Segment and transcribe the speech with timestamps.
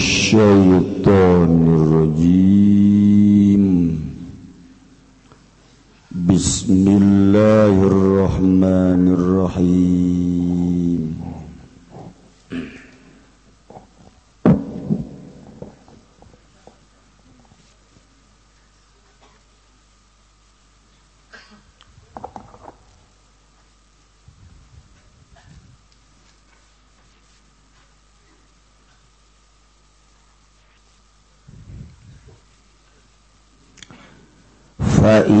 [0.00, 1.52] الشيطان
[6.28, 10.09] بسم الله الرحمن الرحيم.
[35.18, 35.39] الهوائي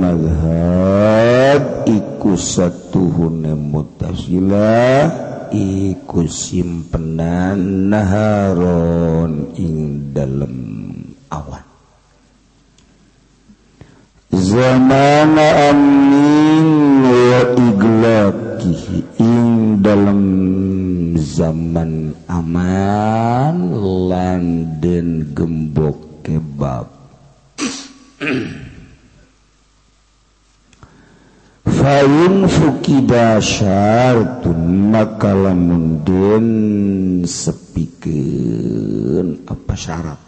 [0.00, 5.08] madhab iku satuhune mutasila
[5.52, 10.55] iku simpenan naharon ing dalem
[35.66, 40.22] lamunnden sepiken apa syarat?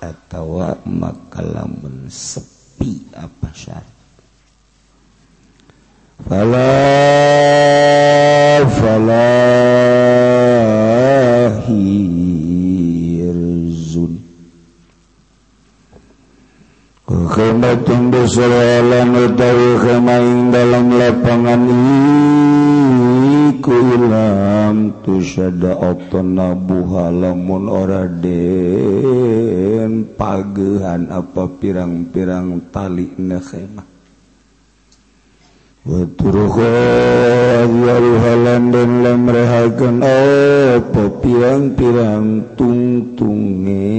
[0.00, 3.92] Atau maka lamun sepi apa syarat?
[6.24, 6.72] Fala
[8.80, 9.52] falahi
[17.32, 17.72] kema
[18.12, 21.64] bisra alam utawi khaymain dalam lapangan
[23.48, 30.12] iku ilam tusyada otona buha lamun ora den.
[30.12, 33.40] Pagehan apa pirang-pirang tali na
[35.82, 37.74] Waturhalan
[38.70, 43.90] dan lamrehakan apa pirang-pirang tungtunge?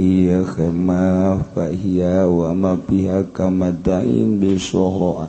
[0.00, 5.28] Iya kemah fahiya wa ma pihak kamadain bisohroat.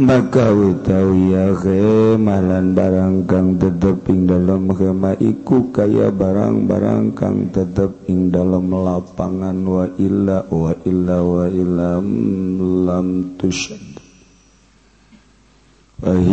[0.00, 8.08] Maka utawi ya khemah barang kang tetep ing dalam khemah iku kaya barang-barang kang tetep
[8.08, 12.00] ing dalam lapangan wa illa wa illa wa illa
[12.64, 13.93] lam tusyad
[16.04, 16.28] Ahirun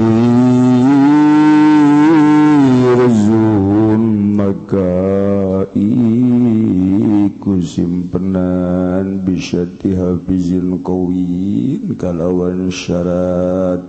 [4.35, 13.79] maka iku simpenan bisa dihafizin kawin kalawan syarat.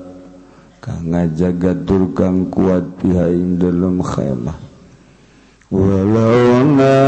[0.79, 4.55] Kang ngajaga turkang kuat pihain dalam khemah.
[5.67, 6.99] Walau na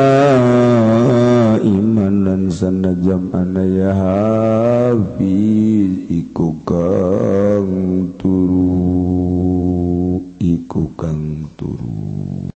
[1.63, 5.84] iman dan sana jam anaya hafiz.
[6.09, 7.71] iku kang
[8.21, 8.95] turu
[10.41, 12.49] iku kang turu.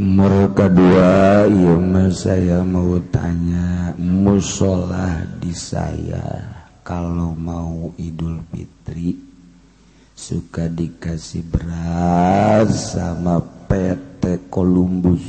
[0.00, 6.46] Mereka dua ya mas saya mau tanya musolah di saya
[6.86, 9.18] kalau mau Idul Fitri
[10.14, 15.22] suka dikasih beras sama PT Columbus.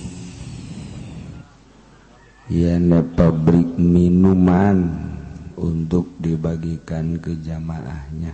[2.51, 2.75] Ya
[3.15, 5.10] pabrik minuman.
[5.61, 8.33] Untuk dibagikan ke jamaahnya.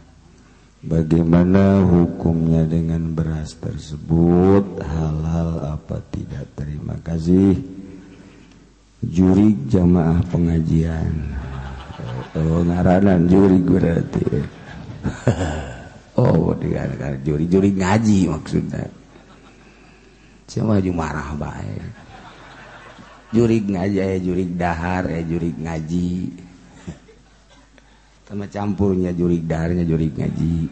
[0.87, 4.79] Bagaimana hukumnya dengan beras tersebut?
[4.79, 6.47] Halal apa tidak?
[6.55, 7.59] Terima kasih.
[9.03, 11.35] Juri jamaah pengajian.
[12.37, 14.25] Oh ngaranan juri berarti.
[16.17, 18.85] Oh dikatakan juri juri ngaji maksudnya.
[20.47, 21.83] Cuma marah baik.
[23.35, 26.46] Jurig ngaji jurig dahar jurig ngaji.
[28.27, 30.67] sama campurnya jurig darahnya jurig ngaji.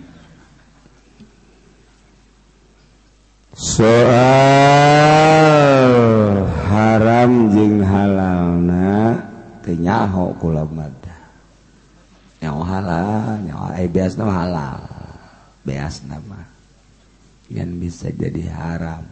[3.56, 4.12] Soal
[6.68, 9.16] haram jeng halalna
[9.64, 11.16] tenyaho kula mada.
[12.44, 14.84] Nyaho halal nyaho eh biasna halal.
[15.64, 16.44] Biasna mah.
[17.48, 19.08] Yang bisa jadi haram.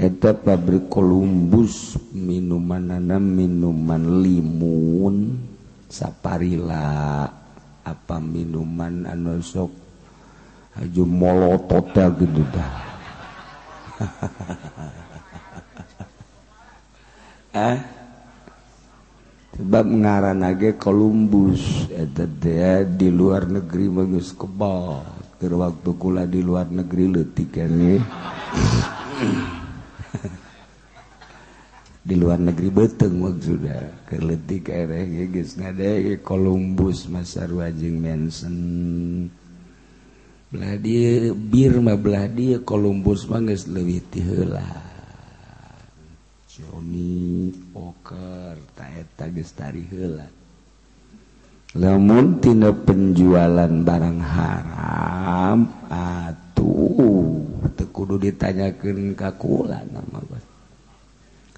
[0.00, 5.16] Eta pabrik Columbus minuman nana minuman limun.
[5.86, 7.26] saparila
[7.86, 9.70] apa minuman anu sok
[10.76, 12.74] haju molotota gitu dah.
[17.56, 17.78] Eh?
[19.56, 25.00] Sebab ngaran aja Columbus eta teh di luar negeri manggeus kebal.
[25.40, 27.96] Keur waktu kula di luar negeri leutik ini
[32.06, 33.58] di luar negeri beteng geus
[34.06, 34.70] keletik
[36.22, 38.58] Columbus masa wajing Manson.
[40.46, 41.98] Bladi Birma
[42.30, 44.62] dia Columbus manggis lebih tihela
[46.46, 50.30] Johnny Oker taeta geus tari heula.
[51.74, 55.58] Lamun tina penjualan barang haram
[55.90, 57.42] atuh
[57.76, 60.55] teu kudu ditanyakeun ka kula nama bos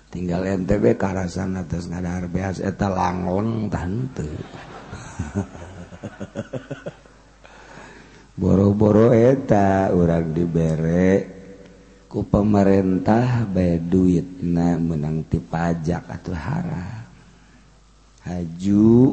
[0.08, 4.28] tinggal NTB karasan atas ngadar beas eta langon tante.
[8.38, 11.38] Boro-boro eta urang dibere
[12.08, 17.04] ku pemerintah bae duitna menang ti pajak atau haram
[18.24, 19.12] haju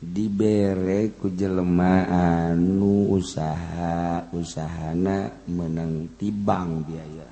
[0.00, 2.08] dibere ku jelema
[2.48, 7.28] anu usaha usahana menang tibang biaya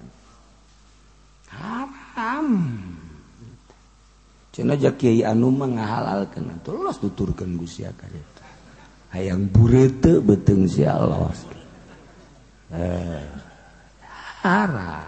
[1.50, 2.48] haram haram
[4.56, 8.48] Kyai anu menghalalkan terus tuturkan Gusia kareta
[9.12, 11.28] hayang burete beteng si Allah
[12.72, 13.20] eh,
[14.40, 15.04] haram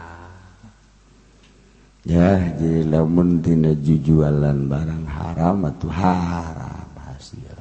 [2.04, 3.40] ya jadi lamun
[3.80, 7.56] jujualan barang haram atau haram hasil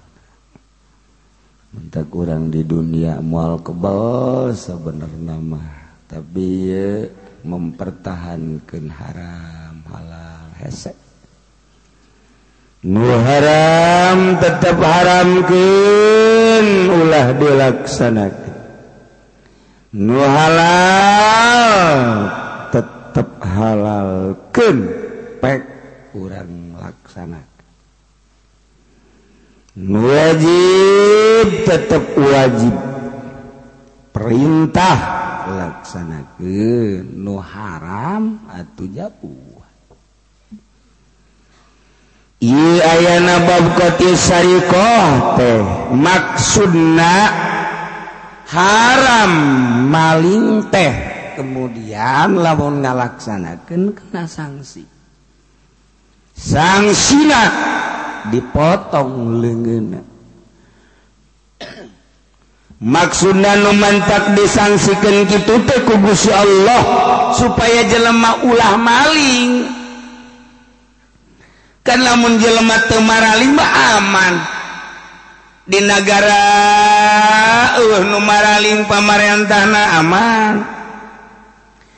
[1.72, 5.64] minta kurang di dunia mual kebal sebenar nama
[6.12, 7.08] tapi ya
[7.48, 11.00] mempertahankan haram halal hesek
[12.84, 18.58] nu haram tetap haramkan ulah dilaksanakan
[19.96, 21.96] nu halal
[22.76, 24.78] tetap halalkan
[25.40, 25.64] pek
[26.12, 27.58] kurang laksanakan
[29.78, 31.08] nu wajib
[31.68, 32.76] tetap wajib.
[34.10, 34.98] Perintah.
[35.48, 39.36] laksanakan nu haram atau jabu
[42.84, 43.18] aya
[45.96, 47.16] maksudna
[48.48, 49.34] haram
[49.90, 50.94] maling teh.
[51.38, 54.98] Kemudian lamun ngalaksanakan kena sanksi
[56.38, 57.44] sanksina
[58.30, 60.06] dipotong lengan
[62.78, 66.82] maksudna numantak disangsikan gitu teh ku Gusti Allah
[67.34, 69.52] supaya jelema ulah maling.
[71.82, 74.36] Kan lamun jelema teu maraling mah aman.
[75.68, 76.44] Di negara
[77.80, 80.56] eueuh nu maraling pamarentahna aman.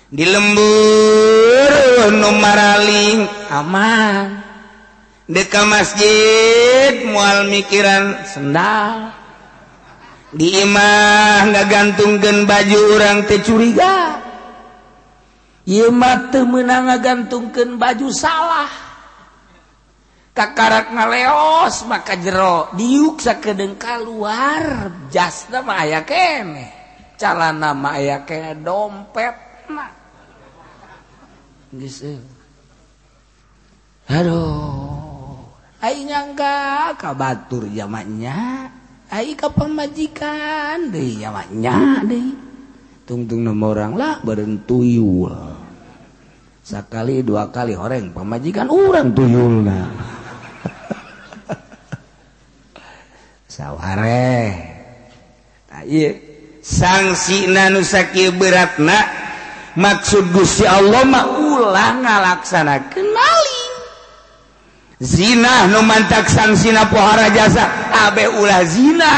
[0.10, 1.74] Di lembur
[2.06, 4.42] uh numaraling aman.
[5.30, 9.19] Di masjid moal mikiran sendal.
[10.30, 14.22] dimah nggak gantungkan baju orang teh curiga
[15.70, 18.90] Yema menang gantungkan baju salah
[20.34, 26.74] kakarat ngaleos maka jero diuksa kedengka luar jas nama aya kene
[27.22, 29.36] calon nama aya kene dompet
[29.70, 29.92] nah.
[31.70, 32.18] Gitu.
[34.10, 35.38] Aduh,
[35.86, 38.74] ayo nyangka kabatur zamannya.
[39.10, 42.06] ka pemajikan nyawanya
[43.10, 44.22] tungtung nomor orang lah
[44.70, 45.34] tuyul.
[46.62, 49.90] Sekali dua kali orang pemajikan orang tuyul nah
[53.50, 54.54] sawware
[56.62, 59.10] sanksi nanusaki beratna
[59.74, 63.49] maksud Gusti Allah ulang ngalaksana kenali
[65.00, 67.92] zina nu mantak sangsina pohara jasa.
[68.08, 69.14] Abe ulah zina.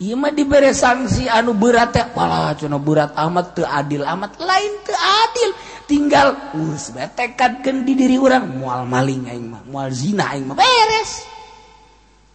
[0.00, 4.40] Ima diberi sanksi anu berat ya Walah cuna berat amat tuh adil amat.
[4.40, 5.50] Lain tuh adil.
[5.84, 10.56] Tinggal urus betekadkan di diri orang mual maling aing mah mual zina aing mah.
[10.56, 11.28] Beres.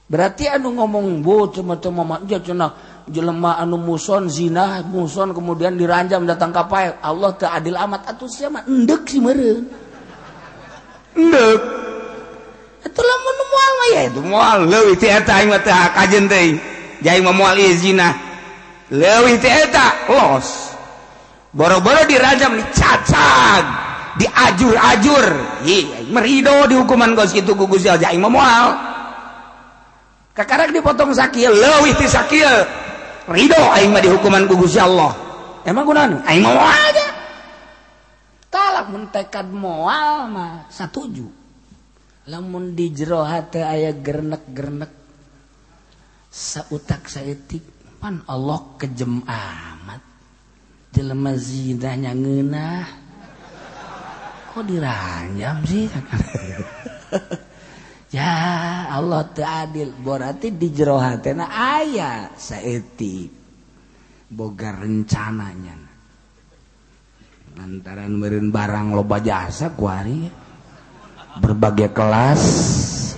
[0.06, 2.70] Berarti anu ngomong bo cuma cuma manja cuna.
[3.10, 8.14] Jelema anu muson zina muson kemudian diranjam datang kapai Allah tuh adil amat.
[8.14, 9.85] Atuh siapa endek sih meren
[21.56, 23.64] boro-boro dirajam dicacag
[24.20, 25.26] diajur-ajur.
[26.12, 28.76] Merido di hukuman gos itu gugus ya jaim memual
[30.36, 32.84] kakarak dipotong sakit leuwih sakit
[33.26, 35.10] Ridho aing mah di hukuman gugus Allah.
[35.66, 36.22] Emang kunaon?
[36.30, 37.05] aing memual aja.
[38.86, 41.26] Talak mun tekad moal mah satuju.
[42.30, 44.94] Lamun di jero hate aya gernek-gernek
[46.30, 47.66] sautak saeutik
[47.98, 50.06] pan Allah kejem amat.
[50.94, 52.86] Jelema zinahnya ngeunah.
[54.54, 55.90] Kok diranjam sih?
[58.22, 58.34] ya
[58.94, 59.26] Allah
[59.66, 63.34] adil berarti di jero hatena aya saetik
[64.30, 65.85] boga rencananya
[67.56, 70.28] lantaran meureun barang loba jasa kuari
[71.40, 72.42] berbagai kelas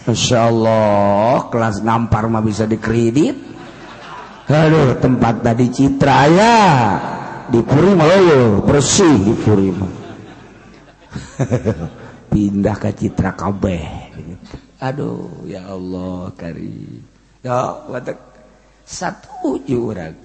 [0.08, 3.36] Masya Allah kelas nampar mah bisa dikredit.
[4.48, 6.58] Aduh tempat tadi citra ya.
[7.52, 8.08] Di Puri mah
[8.64, 9.94] bersih di Puri mah.
[12.32, 14.16] Pindah ke citra kabeh.
[14.80, 17.04] Aduh ya Allah kari
[17.44, 18.24] ya watak.
[18.88, 19.60] Satu
[19.92, 20.16] orang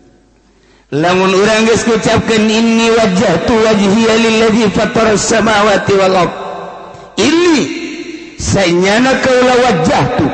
[0.93, 6.35] lamun urang geus ngucapkeun inni wajjahtu wajhiya lillazi fatara samawati wal ard.
[7.17, 7.65] Inni
[8.37, 10.27] sanyana kaula wajjahtu.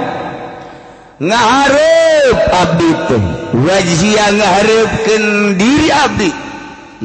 [1.22, 3.22] Ngahareup abdi teh.
[3.54, 5.24] Wajhiya ngahareupkeun
[5.54, 6.30] diri abdi.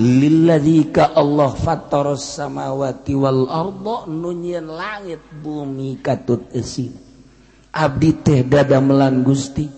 [0.02, 6.90] Lillazi ka Allah fatara samawati wal ard nunyin langit bumi katut esin
[7.70, 9.70] abdi teh dada melan Gusti.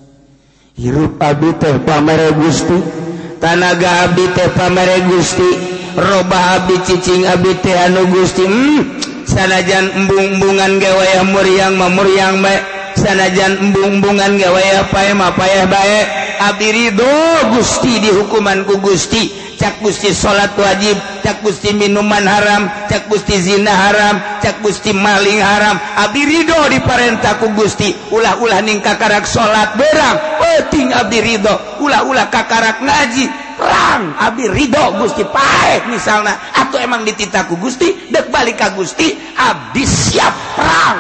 [0.80, 3.04] Hirup abdi teh pamere Gusti.
[3.46, 5.46] tanaga Abdi teh pamere Gusti
[5.94, 8.82] roba Abdi cicing Abi teh anu Gusti hmm,
[9.22, 12.58] sanajan embung-embungan gawaya muriang mah muriang bae
[12.98, 16.00] sanajan embung-embungan ge waya pae mah pae bae.
[16.42, 17.14] Abdi ridho
[17.54, 19.45] Gusti di hukuman ku Gusti.
[19.56, 25.42] cak Gusti salat wajib cak Gusti minuman haram cak Gusti zina haram cak Gusti maling
[25.42, 25.76] haram.
[25.78, 27.94] Abdi Ridho diperintahku Gusti.
[28.14, 30.18] Ulah-ulah ning kakarak salat berang.
[30.38, 31.82] Penting Abdi Ridho.
[31.82, 33.26] Ulah-ulah kakarak ngaji
[33.58, 34.14] perang.
[34.22, 35.26] Abdi Ridho Gusti.
[35.26, 38.10] Paek misalnya atau emang dititaku Gusti?
[38.14, 41.00] Dek balik ka Gusti Abdi siap perang.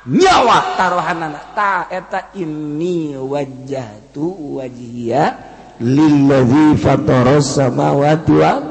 [0.00, 5.49] Nyawa taruhan anak ta eta ini wajah tu wajihia
[5.80, 8.62] lillazi fataras samawati wal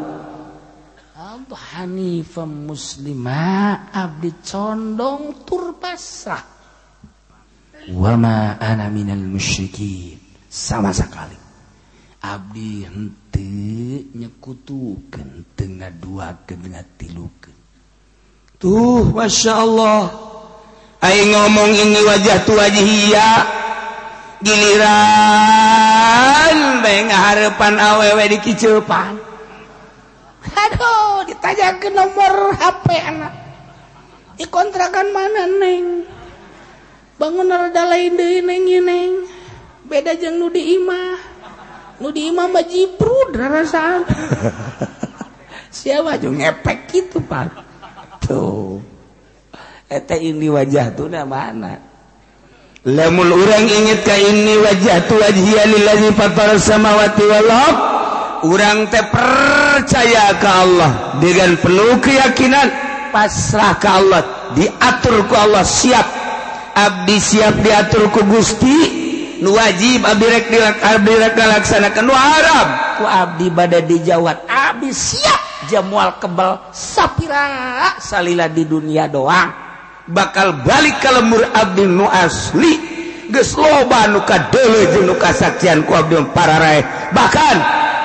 [1.50, 6.46] hanifam hanifah muslimah abdi condong tur pasrah
[7.90, 10.22] wa ma ana minal musyrikin.
[10.50, 11.38] Sama sekali.
[12.26, 17.58] Abdi henteu nyekutukeun teu ngaduakeun ngatilukeun
[18.60, 20.12] tuh masyaallah
[21.00, 23.30] aing ngomong ini wajah tu wajhiya
[24.44, 25.80] giliran
[26.84, 29.14] ngaharepan awewe di dikicilpan
[30.40, 33.34] Aduh ditanya ke nomor HP anak.
[34.40, 36.08] Dikontrakan mana neng?
[37.20, 39.12] Bangun rada lain deui neng neng.
[39.84, 41.20] Beda jeung nu di imah
[42.00, 44.00] nu di imah mah jibrud rasa
[45.76, 47.52] siapa jeung ngepek kitu pak?
[48.24, 48.80] Tuh.
[49.92, 51.89] Eta ini wajah tuh mana
[52.88, 57.52] lemul urang inget ka ini wajah tu wajhi fatar samawati wal
[58.48, 62.68] urang teh percaya ke Allah dengan penuh keyakinan.
[63.10, 64.22] Pasrah ke Allah
[64.54, 66.08] diatur ku Allah siap.
[66.78, 69.02] Abdi siap diatur ku Gusti.
[69.40, 70.52] Nu wajib abdi rek
[70.84, 72.68] abdi rek laksanakeun nu haram
[73.00, 79.69] ku abdi bada dijawat abdi siap jamual kebal sapira salila di dunia doang.
[80.10, 82.74] Bakal balik kalau lemur Abdi nu asli
[83.30, 86.82] geus loba nu kadeuleu jeung nu kasaksian ku Abdi pararae.
[87.14, 87.58] Bahkan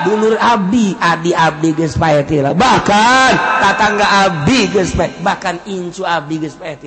[0.05, 4.93] dulur Abdi adi Abdi geus bahkan tatangga Abdi geus
[5.25, 6.77] bahkan incu Abdi geus pae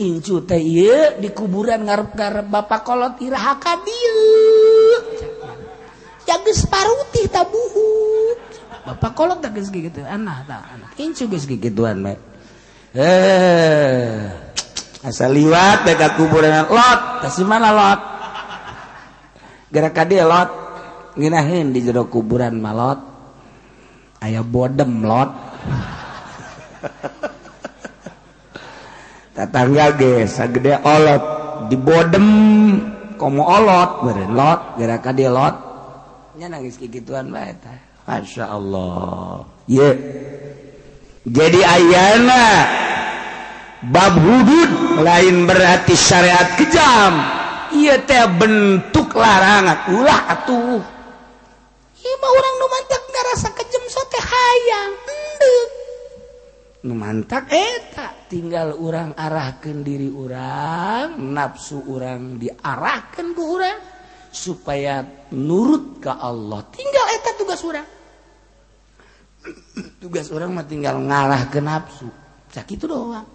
[0.00, 4.20] incu teh ieu di kuburan ngarep-ngarep bapak kolot iraha ka dieu
[6.24, 8.40] ya geus paruti tabuhut
[8.88, 12.16] bapak kolot teh geus kitu anak tah anak incu geus kikituan mah
[12.96, 14.24] eh
[15.04, 17.20] asal liwat mereka kuburan lot.
[17.22, 18.00] Kasih mana lot?
[19.68, 20.50] Gerak dia lot.
[21.16, 23.00] Nginahin di jero kuburan malot
[24.24, 25.30] ayah bodem lot.
[29.36, 31.24] Tetangga ge sagede olot.
[31.68, 32.26] Di bodem
[33.20, 33.90] komo olot.
[34.08, 34.80] Beren lot.
[34.80, 35.54] Gerak dia lot.
[36.36, 37.52] Nya nangis kikituan bae
[38.06, 39.42] Masya Allah.
[39.66, 39.82] Ye.
[39.82, 40.65] yeah.
[41.26, 42.46] jadi ayana
[43.90, 47.12] bab hudud lain berarti syariat kejam.
[47.74, 49.90] Iya teh bentuk larangan.
[49.90, 50.78] Ulah atuh.
[52.06, 54.92] Ima orang numantak ngerasa kejam sote hayang.
[54.94, 55.68] Endek
[56.86, 63.78] numantak eta tinggal orang arahkan diri orang nafsu orang diarahkan ke orang
[64.30, 65.02] supaya
[65.34, 66.62] nurut ke Allah.
[66.70, 67.95] Tinggal eta tugas orang
[70.00, 72.08] tugas orang mah tinggal ngalah ke nafsu.
[72.52, 73.26] Sakit itu doang.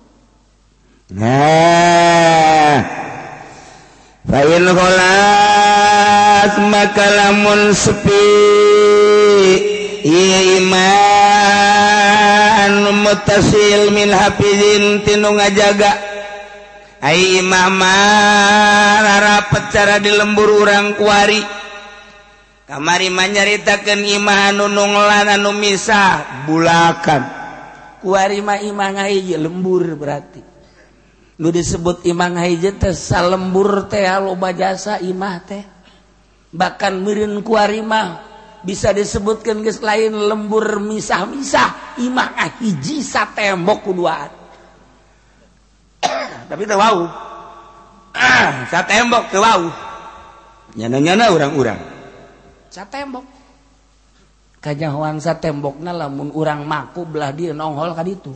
[1.14, 2.78] Nah.
[4.22, 8.30] Fa'in kholas maka lamun sepi.
[10.02, 11.12] Iya iman
[13.06, 15.94] mutasil min hafizin tinu ngajaga.
[17.02, 17.98] Ai imama
[19.02, 19.42] rara
[19.74, 21.61] cara di lembur orang kuari.
[22.66, 27.42] kamari menyaritakan imah nunung lana numisah bulakan.
[28.02, 30.42] Kuarima imang hiji lembur berarti.
[31.42, 35.64] Nu disebut imang hiji teh salembur teh loba jasa imah teh.
[36.52, 38.22] Bahkan meureun kuarima
[38.62, 44.30] bisa disebutkan geus lain lembur misah-misah imang hiji satembok kuduaan
[46.50, 47.06] tapi teu wau.
[48.12, 49.72] Ah satembok teu wau.
[50.76, 51.80] Nyana-nyana urang-urang.
[52.72, 53.26] tembok.
[54.62, 58.30] Kanyawansa tembok na lamun urang maku belah dia nonghol kan itu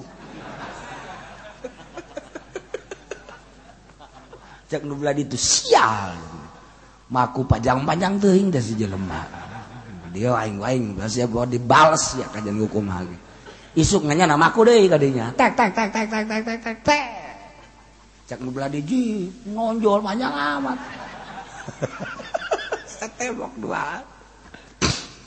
[4.65, 6.17] cek nu belah itu sial.
[7.13, 9.21] Maku panjang-panjang teuing da si jelema.
[10.09, 13.13] Dia aing-aing belah sia bawa dibales ya kajian hukum lagi
[13.75, 17.07] isuk nanya nama aku deh kadinya tek tek tek tek tek tek tek tek tek.
[18.25, 18.81] Cek nu belah di
[19.45, 20.79] ngonjol panjang amat.
[23.21, 24.14] Tembok dua.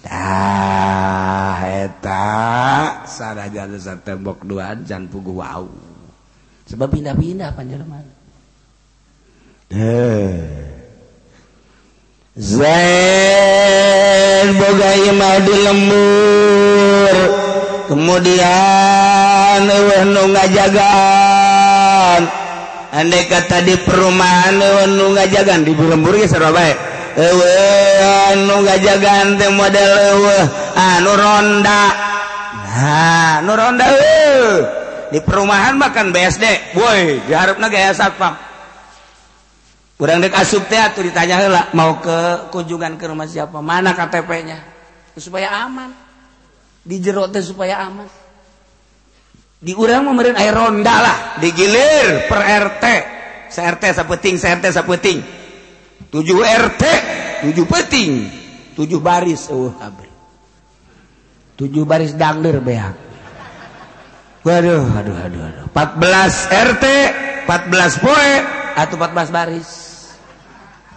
[0.05, 2.27] Dah eta.
[3.09, 5.69] Saraja setembok dua jan pugu wau.
[6.69, 8.19] Sebab pindah-pindah panjaman
[9.69, 10.65] deh
[12.39, 12.87] Zain
[14.57, 17.17] boga imah di lembur.
[17.89, 22.23] Kemudian eueuh nu ngajagaan
[22.93, 24.61] andai kata di perumahan
[24.93, 30.45] nu ngajagan di Bulembur ge Surabaya eueuh anu ngajagan teh model eueuh
[30.77, 31.83] anu ronda.
[32.69, 34.57] Nah anu ronda eueuh
[35.09, 38.37] di perumahan makan BSD boy diharapna gaya satpam
[39.99, 43.59] urang dek asup teh atuh ditanya heula mau ke kunjungan ke rumah siapa?
[43.59, 44.59] Mana KTP-nya
[45.19, 45.91] supaya aman.
[46.87, 48.07] Di jero teh supaya aman.
[49.59, 51.19] Di urang memerin air ronda lah.
[51.43, 52.85] Digilir per RT
[53.51, 55.19] se RT sapeting se RT sapeting.
[56.09, 56.85] 7 RT
[57.45, 58.13] 7 peting
[58.79, 59.75] 7 baris uh,
[61.59, 62.95] 7 baris dangder beak.
[64.47, 65.67] Waduh aduh aduh aduh.
[65.75, 66.85] 14 RT
[67.51, 68.31] 14 poe
[68.79, 69.71] atau 14 baris.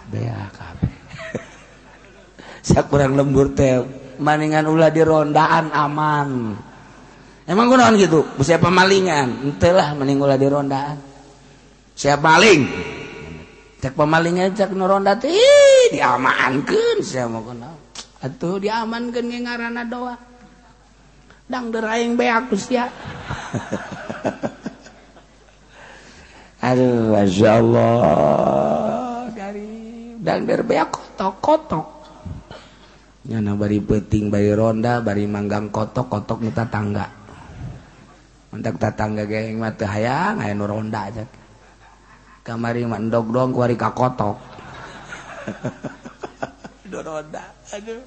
[0.06, 0.54] Beak
[2.66, 3.82] saya kurang lembur teh
[4.22, 6.54] maningan ulah di rondaan aman.
[7.42, 8.22] Emang gue naon gitu?
[8.38, 9.50] Siapa malingan?
[9.50, 10.96] Entahlah mending ulah di rondaan.
[11.98, 12.62] Siapa maling?
[13.82, 15.34] cek pemalingnya cek nuronda teh
[15.90, 17.74] diamankan saya mau kenal
[18.22, 20.14] atuh diamankan ngarana doa.
[21.50, 22.86] Dang deraing beak ya
[26.70, 29.26] aduh masya Allah.
[29.34, 29.66] Dari
[30.22, 31.86] dang der beak kotok kotok
[33.26, 37.06] nyana bari peting bari ronda bari manggang kotok kotok minta tangga
[38.50, 41.22] mentak tatangga geng mata hayang hayang ronda aja
[42.42, 44.36] kamari mandog dong kuari kakotok.
[46.92, 48.02] Doroda aduh.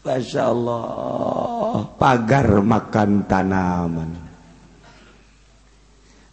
[0.00, 1.84] Masya Allah.
[2.00, 4.10] Pagar makan tanaman.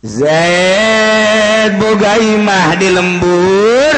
[0.08, 3.98] Zaid boga imah di lembur.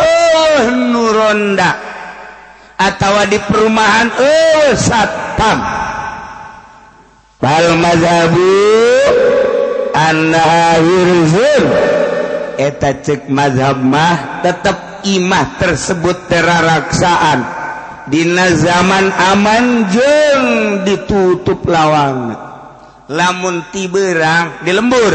[0.00, 1.76] Oh nuronda.
[2.80, 5.58] Atau di perumahan oh satpam
[7.38, 8.54] bal mazhabu
[9.94, 11.87] annaha hirzur
[12.58, 17.56] eta cek mazhab mah tetap imah tersebut teraraksaan.
[18.10, 20.44] Dina zaman aman jeng
[20.82, 22.34] ditutup lawang.
[23.08, 25.14] Lamun tiberang di lembur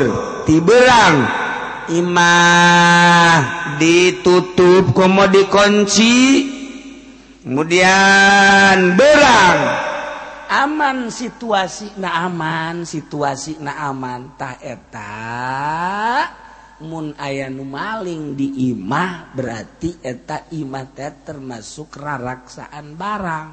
[0.49, 1.15] tiberang
[1.93, 3.37] imah
[3.77, 6.17] ditutup komo dikunci
[7.43, 9.59] kemudian berang
[10.53, 16.42] aman situasi na aman situasi na aman tah eta.
[16.83, 23.47] mun aya nu maling di imah berarti eta imah teh termasuk raraksaan barang.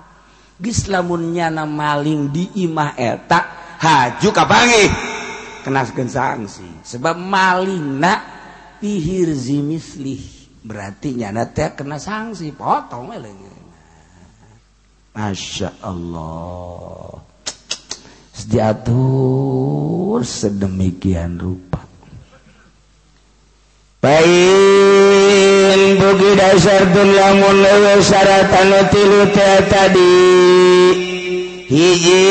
[0.61, 3.40] Geus lamun nyana maling di imah eta
[3.81, 4.85] haju ka pangi
[5.64, 8.21] kenaskeun sanksi sebab malingna
[8.77, 10.21] pihir zimislih
[10.61, 13.61] berarti nyana teh kena sanksi potong leungeun
[15.11, 17.19] Masya Allah.
[18.40, 21.70] Diatur sedemikian rupa.
[24.01, 30.17] Pain bugi dasar dan lamun lewe saratan tilu teh tadi.
[31.69, 32.25] Hiji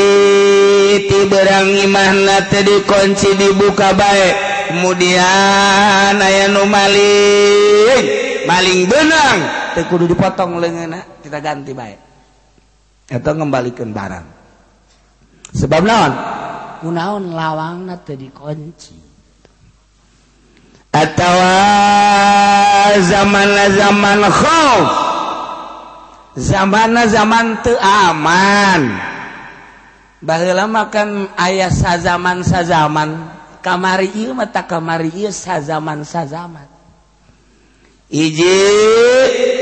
[1.06, 4.34] ti berang imahna teh dikunci dibuka baik
[4.70, 8.04] Kemudian aya nu maling.
[8.50, 9.38] Maling benang.
[9.78, 11.98] Teh kudu dipotong leungeunna kita ganti baik
[13.14, 14.26] Atau ngembalikan barang.
[15.54, 16.12] Sebab naon?
[16.82, 19.09] Kunaon lawangna teh dikunci?
[20.90, 21.54] Atawa
[22.98, 24.88] zaman zaman khauf.
[26.34, 28.90] Zamana zaman teu aman.
[30.18, 33.30] Baheula makan aya sazaman sazaman
[33.64, 36.68] kamari ieu mata kamari ieu sazaman sazaman
[38.10, 38.58] Iji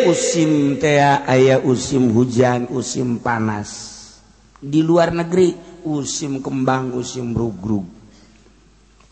[0.09, 4.01] usim teh aya usim hujan usim panas.
[4.59, 5.53] Di luar negeri
[5.85, 7.85] usim kembang usim rugrug.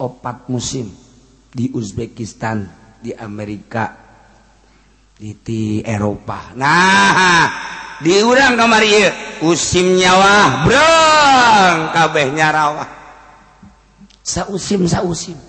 [0.01, 1.06] Opat musim.
[1.57, 2.69] di Uzbekistan
[3.01, 3.97] di Amerika
[5.17, 6.53] di Eropa.
[6.53, 7.49] Nah
[8.05, 8.93] diurang kamari
[9.41, 12.89] usim nyawa brong kabeh nyarawah
[14.21, 15.41] sausim sausim.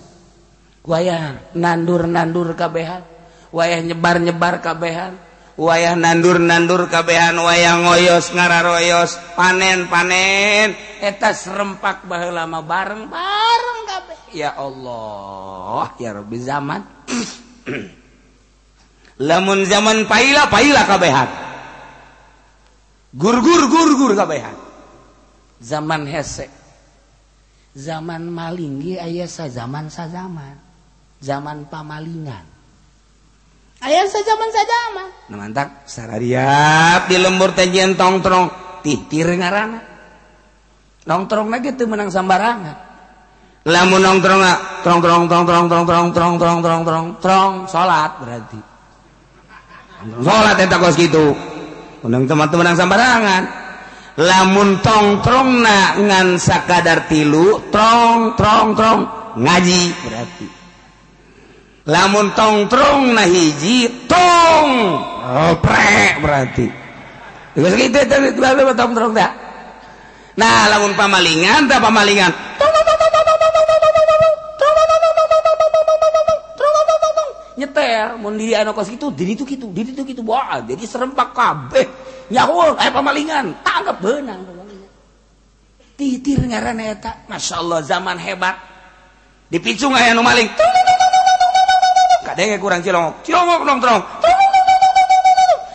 [0.88, 3.04] Wayah nandur nandur kabehan
[3.52, 5.27] wayah nyebar nyebar kabehan.
[5.58, 9.18] wayah nandur-nandur kabehan wayang ngoyos ngararoyos.
[9.34, 10.78] Panen panen.
[11.02, 14.18] Eta serempak bah lama bareng bareng kabeh.
[14.32, 16.80] Ya Allah ya Rabbi zaman.
[19.28, 21.28] Lamun zaman paila paila kabehan.
[23.18, 24.54] Gur gur gur gur kabehan.
[25.58, 26.46] Zaman hese.
[27.74, 30.54] Zaman maling ge aya sa zaman sa zaman.
[31.18, 32.57] Zaman pamalingan.
[33.78, 34.78] Aya zaman saja
[35.30, 38.50] mantap sarariap di lembur tejian tongtrong
[38.82, 39.78] titir ngarana
[41.06, 42.76] nongtrong lagi tuh menang sambarangan
[43.68, 48.10] lamun nongtrong nggak trong trong trong trong trong trong trong trong trong trong trong sholat
[48.18, 48.60] berarti
[50.26, 51.38] sholat eta kos gitu
[52.02, 53.42] menang teman-teman menang sambarangan
[54.18, 58.98] lamun tongtrong na ngan sakadar tilu trong trong trong
[59.38, 60.57] ngaji berarti
[61.88, 64.68] lamun tongtrong nah hiji tong
[65.24, 66.68] oh, prek berarti
[67.56, 69.32] terus gitu terus lalu tongtrong tak
[70.36, 72.28] nah lamun pamalingan tak pamalingan
[77.58, 81.34] nyetel mun di anu kos gitu diri itu gitu diri itu gitu wah jadi serempak
[81.34, 81.88] kabeh
[82.30, 84.44] nyahul eh pamalingan tanggap benang
[85.98, 88.54] titir ngaran eta masyaallah zaman hebat
[89.50, 90.68] dipicu aya nu maling tuh
[92.38, 93.14] kadang kurang cilongok.
[93.26, 94.02] Cilongok nongkrong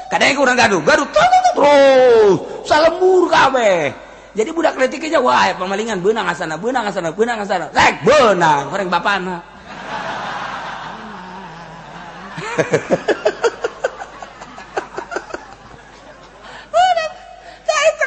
[0.08, 1.08] kadang kurang gaduh gaduh.
[1.10, 3.92] Terus salembur kabe
[4.34, 7.68] jadi budak letik aja wah pemalingan benang asana benang asana benang asana.
[7.70, 9.38] Rek benang orang bapana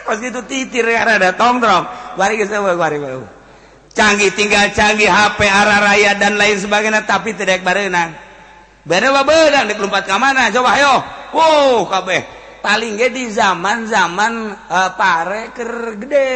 [0.07, 2.15] Pas itu titir ada tongtrong.
[2.15, 3.03] Bari semua, bari
[3.91, 8.26] Canggih tinggal canggih HP arah raya dan lain sebagainya tapi tidak barenang.
[8.87, 10.95] bedang 24 ke mana coba ayo.
[11.35, 12.23] Wow kabeh.
[12.63, 16.35] Paling di zaman-zaman eh, uh, pareker gede.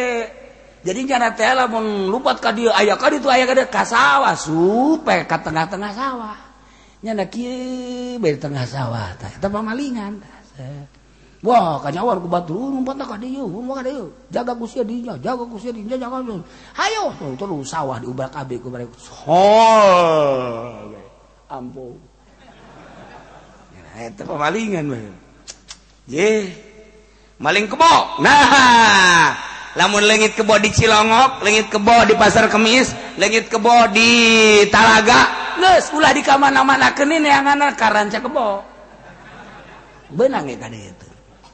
[0.81, 5.39] Jadi cara tela lupat ka dia aya ka itu aya gede ka sawah supe ka
[5.39, 6.37] tengah-tengah sawah.
[7.01, 10.21] Nyana kieu be tengah sawah tah eta pamalingan
[11.41, 15.17] wah kanyawan ku batur uh, numpat ka dieu uh, mun ka dieu jaga kusia dinya
[15.17, 16.21] jaga kusia dinya jaga
[16.77, 18.93] hayo terus sawah diubrak kabeh ku mereka
[21.49, 22.10] ampun.
[24.17, 24.85] Pemalingan
[27.41, 29.33] maling kebo nah.
[29.71, 34.09] Namun legit kebo di Cilongok legit kebo di pasar kemis legit kebo di
[34.67, 35.39] Talaga.
[35.95, 38.65] Ulah di kamana-mana kenin yang anak karanca kebo
[40.11, 41.07] benang ya kan itu.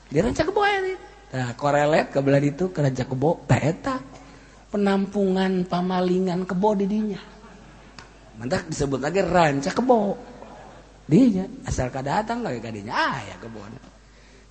[0.10, 0.80] Di ranca kebo ya
[1.28, 4.00] nah korelet kebelah itu keranca kebo peta
[4.74, 7.22] penampungan pamalingan kebo di dinya.
[8.42, 10.18] Mantap disebut lagi ranca kebo
[11.08, 13.72] dinya asal ka datang lagi kadinya aya ah, kebon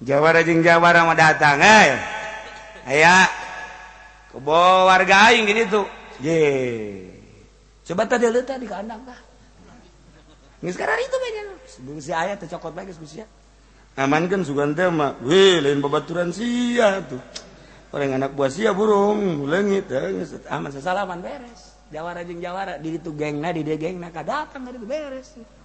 [0.04, 1.96] Jawara jeung Jawara mah datang eh.
[2.84, 3.24] Aya
[4.28, 5.86] kebo warga aing gitu tuh.
[6.20, 7.08] Ye.
[7.86, 9.20] Coba tadi lu tadi kandang tah
[10.56, 11.30] geus sekarang itu bae
[11.68, 13.28] sebelum si aya teh cokot bae geus gusia
[13.94, 17.22] amankeun sugan teh mah weh lain babaturan sia tuh.
[17.94, 21.72] Orang anak buah sia burung leungit eh, aman sasalaman beres.
[21.88, 25.38] Jawara jeung Jawara di ditu gengna di dia gengna ka datang ditu beres.
[25.38, 25.55] tuh.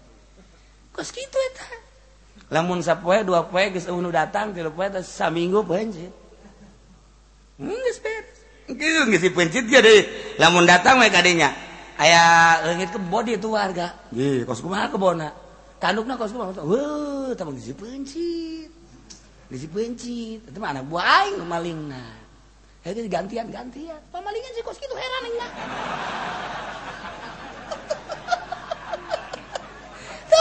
[2.52, 6.12] lamun sapoe dua poe geus eueuh datang tilu poe teh saminggu pencit.
[7.56, 8.38] Hmm, geus beres.
[8.68, 10.02] Kieu geus pencit ge deui.
[10.36, 11.56] Lamun datang we kadinya
[11.96, 13.96] aya leungit ke bodi tu warga.
[14.12, 15.32] Ge kos kumaha kebona.
[15.80, 16.60] Tandukna kos kumaha.
[16.68, 18.70] weh tamang geus pencit.
[19.48, 20.44] Geus pencit.
[20.44, 22.20] Eta mah anak buah aing malingna.
[22.84, 24.02] Heuh gantian-gantian.
[24.12, 25.52] Pamalingan si kos kitu heran aing mah.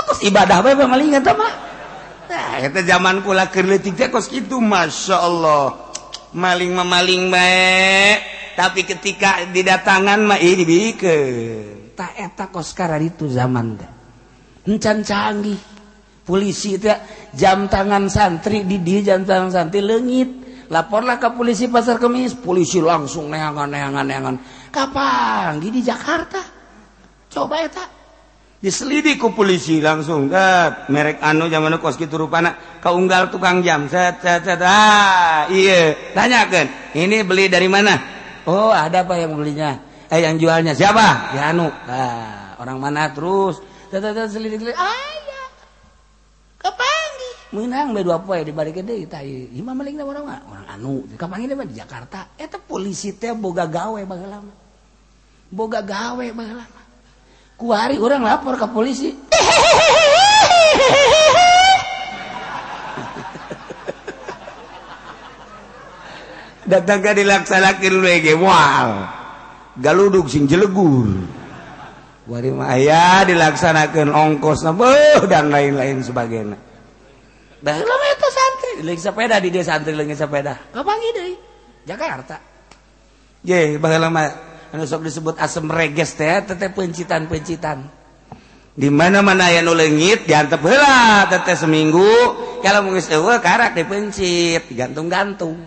[0.07, 1.53] kos ibadah bae pamalingan tah mah.
[2.31, 5.91] Nah, eta zaman kula keur leutik teh kos kitu masyaallah.
[6.31, 8.23] Maling memaling bae.
[8.55, 11.97] Tapi ketika didatangan mah ini bikeun.
[11.99, 13.91] Ta eta kos karar itu zaman teh.
[14.71, 15.59] Encan canggih.
[16.23, 16.95] Polisi teh
[17.35, 20.31] jam tangan santri di dia jam tangan santri leungit.
[20.71, 24.37] Laporlah ke polisi pasar kemis, polisi langsung neangan neangan neangan.
[24.71, 25.59] Kapan?
[25.59, 26.39] Di Jakarta.
[27.27, 28.00] Coba ya tak.
[28.61, 30.29] diselidiku polisi langsung.
[30.29, 33.89] Dat merek anu zaman koski turupana keunggal tukang jam.
[33.89, 34.61] Set set set.
[34.63, 35.97] Ah iya.
[36.13, 37.97] Tanyakan ini beli dari mana?
[38.45, 39.81] Oh ada apa yang belinya.
[40.13, 40.77] Eh yang jualnya.
[40.77, 41.35] Siapa?
[41.35, 41.73] Ya anu.
[41.89, 43.11] Ah, orang mana?
[43.11, 43.59] Terus.
[43.89, 45.49] Set set selidik selidik ayah
[46.61, 51.03] kepangi menang dua poe di balik gede kita imam maling orang orang anu.
[51.17, 52.37] Kepangi mah di Jakarta.
[52.39, 54.53] Eta polisi teh boga gawe bagelama
[55.51, 56.80] boga gawe bagelama
[57.61, 59.13] kuari orang lapor ke polisi.
[66.65, 69.05] Datang ke dilaksanakan lagi mual
[69.77, 71.21] galuduk sing jelegur.
[72.31, 76.57] Wari maya dilaksanakan ongkos nabuh dan lain-lain sebagainya.
[77.61, 78.73] Dah lama itu santri.
[78.87, 80.57] Lagi sepeda di dia santri lagi sepeda.
[80.73, 81.35] Kapan ini
[81.85, 82.39] Jakarta.
[83.43, 84.50] Ye, lama
[84.87, 88.01] sok disebut asem reges teh teteh pencitan-pencitan
[88.81, 92.09] di mana-mana aya nu leungit diantep heula teteh seminggu.
[92.65, 95.59] Kalau mungkin eueuh karak dipencit digantung-gantung.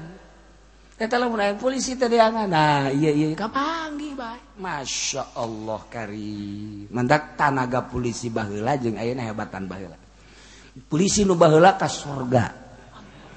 [0.98, 4.58] Teteh lamun aya polisi teh diangan nah iya iya kapanggi bae?
[4.58, 6.90] Masya Allah karim.
[6.90, 9.98] Mendak tanaga polisi baheula jeung ayeuna hebatan baheula.
[10.90, 12.50] Polisi nu baheula ka sorga.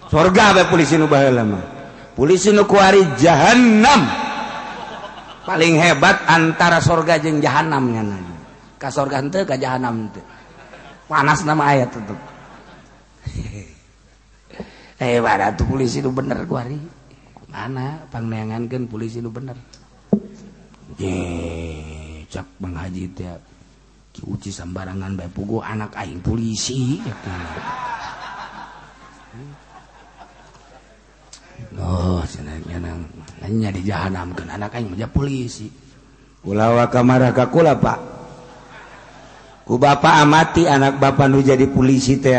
[0.07, 1.65] Sorga bae polisi nu baheula mah.
[2.15, 4.25] Polisi nu kuari jahannam.
[5.47, 8.37] paling hebat antara sorga jeng jahanamnya nanya
[8.77, 10.21] ka sorga ente ka jahanam ente
[11.07, 12.17] panas nama ayat itu
[15.07, 16.77] eh pada tuh polisi itu bener kuari
[17.57, 19.57] mana pangneangan kan polisi itu bener?
[21.01, 21.17] Ye
[22.29, 23.41] cak bang haji tiap
[24.17, 27.01] uci sembarangan bae pugu anak aing polisi
[31.77, 33.05] Oh, senangnya nang.
[33.47, 35.71] hanya di anak aing menjadi polisi.
[36.43, 37.99] Kulawa kamar kakula pak.
[39.67, 42.39] Ku bapak amati anak bapak nu jadi polisi teh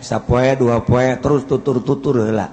[0.00, 2.52] sapoe dua poe terus tutur-tutur lah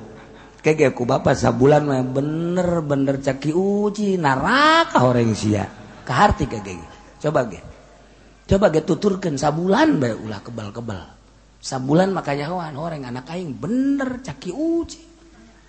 [0.64, 5.68] kege ku bapak sabulan mah bener-bener caki uji naraka orang sia.
[6.08, 6.80] Kaharti kege
[7.20, 7.60] coba ge.
[8.48, 11.04] Coba ge tuturkan sabulan bae ulah kebal-kebal.
[11.60, 15.04] Sabulan makanya hewan orang anak aing bener caki uji.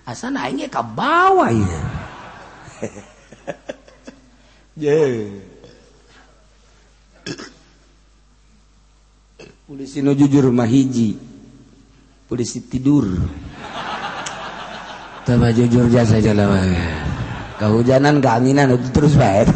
[0.06, 2.03] Asana aing ke bawah ya
[9.64, 11.16] polisi nu jujur mah hiji.
[12.28, 13.04] Polisi tidur.
[15.24, 16.76] Tambah jujur jasa jalan
[17.56, 19.48] kehujanan keanginan itu terus baik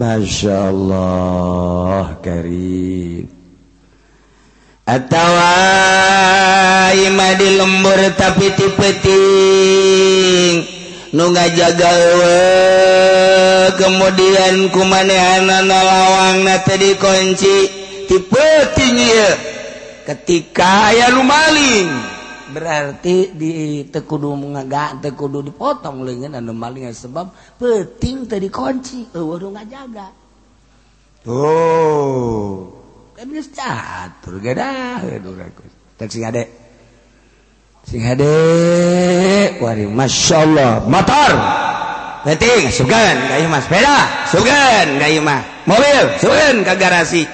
[0.00, 3.28] Masya Allah Karim.
[4.88, 5.36] Atawaima
[7.36, 10.56] di lembur tapi tipeting.
[11.12, 11.92] Nu ngajaga
[13.76, 17.68] kemudian kumanehanan lawang tadi kunci
[18.08, 19.12] tipe tinggi
[20.08, 22.19] ketika aya lu maling.
[22.50, 30.08] berarti di tekudu mengaga tekudu dipotong lengan anu maling sebab penting tadi kunci eueuh ngajaga.
[31.24, 32.74] Oh.
[32.74, 32.80] Tuh
[33.20, 35.52] tapi geus catur gedaheun urang
[36.00, 36.48] tak sing ade
[37.84, 38.32] sing ade
[39.60, 41.32] wari masyaallah motor.
[42.24, 47.28] Penting sugan ka ieu mah sepeda sugan ka ieu mah mobil sugan ka garasi.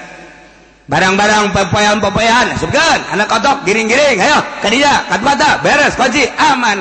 [0.87, 6.79] barang-barang pepoyan-pepoyan sugeng anak kotok giring-giring ayo kadinya kat mata beres kunci aman.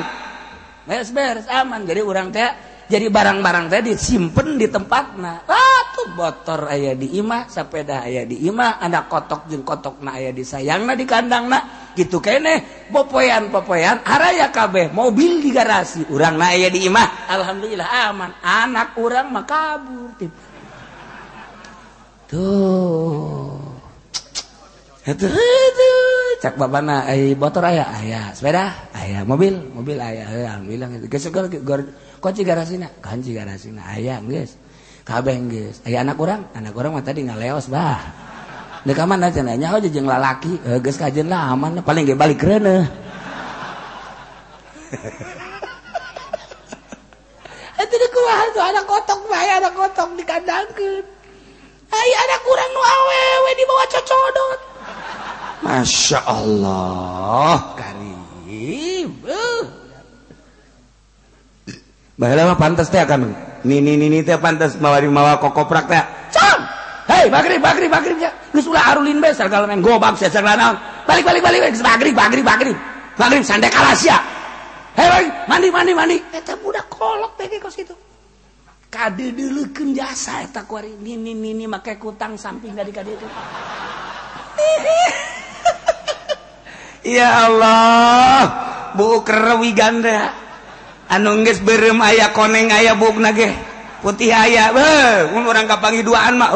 [0.87, 1.83] Beres beres aman.
[1.83, 2.47] Jadi orang teh
[2.87, 5.42] jadi barang-barang teh disimpen di tempat nah
[5.90, 10.31] tuh botor ayah di imah sepeda ayah di imah anak kotok jeng kotok na ayah
[10.31, 16.38] disayang na di kandang na gitu kene popoyan popoyan araya kabeh mobil di garasi orang
[16.38, 17.27] na ayah di imah.
[17.27, 18.31] Alhamdulillah aman.
[18.38, 20.14] Anak orang mah kabur
[22.31, 23.46] tuh.
[27.38, 30.99] motor aya aya sepeda aya mobil mobil ayaah bilang
[32.19, 34.59] koci garasina kanji garasina aya geus
[35.07, 38.03] kabeh geus aya anak urang anak urang mah tadi ngaleos bah
[38.83, 43.07] dek mana cenanya aja jeung lalaki e, geus kajen lah aman paling ge balik reuneuh
[47.77, 51.05] Itu di keluar tuh anak kotok bahaya anak kotok dikandangkan.
[51.92, 54.76] Ayah anak kurang nu awewe dibawa cocodot.
[55.64, 58.16] Masya Allah Karim
[62.16, 63.37] Baiklah mah pantas teh akan
[63.69, 66.01] nini nini teh pantas mawari mawa kokoprak teh.
[66.33, 66.64] Cam.
[67.12, 68.33] Hei magrib, magrib, maghrib ya.
[68.57, 70.77] Geus ulah arulin bae sagala main gobak sia sagala naon.
[71.05, 72.49] Balik balik balik geus magrib, magrib.
[72.49, 72.77] Magrib
[73.16, 74.21] Maghrib sande kalas ya.
[74.97, 76.16] Hei balik mandi mandi mandi.
[76.33, 77.95] Eh, eta budak kolok teh ke kos itu.
[78.88, 83.29] Kade deuleukeun jasa eta kuari nini nini make kutang samping dari kade itu.
[87.07, 88.42] Ya Allah
[88.99, 90.35] bukerwi ganda
[91.07, 93.55] anungis berem aya koneng aya buk nage
[94.03, 94.75] putih aya
[95.31, 96.51] orang kapangi duaan mah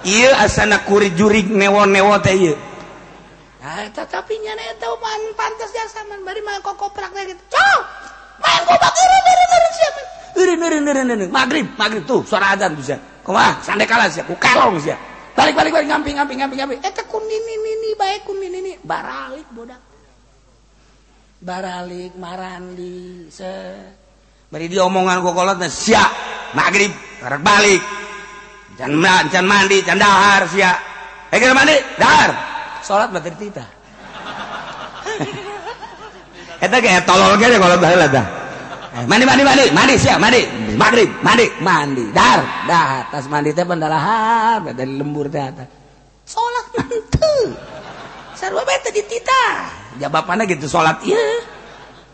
[0.00, 2.56] iya asana kuri jurig newon newo teh
[3.60, 7.44] Nah, tetapi nyana itu man pantas ya man bari mah kok koprak gitu.
[7.52, 7.80] Cok,
[8.40, 10.00] Main gobak ireun ireun ireun siapa?
[10.40, 11.30] Ireun ireun ireun ireun.
[11.30, 12.96] Magrib, magrib tuh suara azan bisa.
[13.20, 13.60] Kumaha?
[13.60, 14.96] Sande kalah sia, ku kalong sia.
[15.40, 15.88] Balik balik balik.
[15.88, 19.80] Ngamping ngamping ngamping ngamping eh kun ini ini baik kun ini ini baralik bodak.
[21.40, 23.52] Baralik marandi se.
[24.52, 26.04] Bari dia omongan gua kolot sia.
[26.52, 26.92] Maghrib
[27.24, 27.80] karek balik.
[28.76, 29.00] Can
[29.32, 30.76] can mandi can dahar sia.
[31.32, 32.30] Eh kira mandi dahar.
[32.84, 33.64] Sholat batir tita.
[36.60, 38.39] Eta kayak tolol gede kalau baheula dah.
[38.90, 39.66] Mandi mandi mandi.
[39.70, 40.42] Mandi siap mandi.
[40.74, 41.46] Maghrib mandi.
[41.62, 42.04] Mandi.
[42.10, 42.42] Dar.
[42.66, 45.46] Dah tas mandi teh pendalahar dari lembur teh
[46.30, 47.36] sholat nanti
[48.38, 49.44] sarwa bete di tita.
[49.98, 51.26] Jawabannya gitu sholat iya.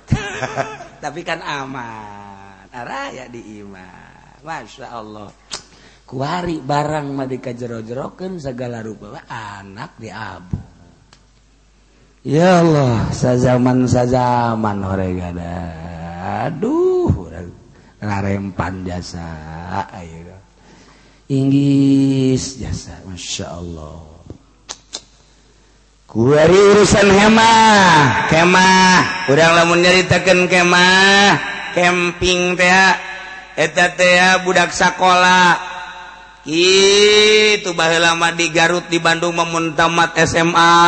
[1.05, 2.69] Tapi kan aman.
[2.73, 4.41] Araya di iman.
[4.45, 5.33] Masya Allah.
[6.07, 9.27] Kuari barang mah dikajero-jerokeun segala rupa.
[9.27, 10.77] Anak di abu
[12.27, 15.63] ya Allah sazaman sazaman horegada
[16.27, 17.31] aduh
[18.03, 19.27] rempan jasa
[21.27, 23.99] Inggris jasa Masya Allah.
[26.07, 29.27] Kuari urusan hemah kemah.
[29.27, 31.35] Kurang lamun nyaritakan kemah
[31.75, 32.95] camping teh
[33.59, 35.59] eta teh budak sekolah
[36.47, 40.79] itu baheula lama di Garut di Bandung memuntamat SMA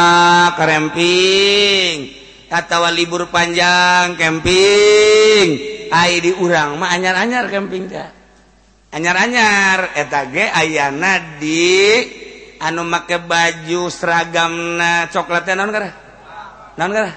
[0.54, 2.17] keremping
[2.48, 5.48] katawa libur panjang camping.
[5.92, 8.08] Ai di urang mah anyar-anyar camping teh.
[8.92, 9.92] Anyar-anyar.
[9.96, 12.02] Eta ge ayana di
[12.58, 15.90] anu make baju seragamna coklat teh naon kara
[16.74, 17.12] naon kara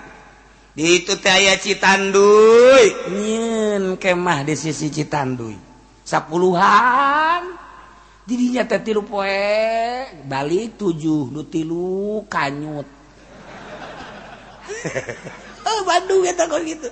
[0.75, 5.55] Di itu teh aya Citanduy nyeun kemah di sisi Citanduy
[6.03, 7.55] sapuluhan.
[8.27, 10.03] Didinya teh tilu poe.
[10.27, 12.96] Balik tujuh nu tilu kanyut.
[15.69, 16.89] oh, Bandung eta kon gitu.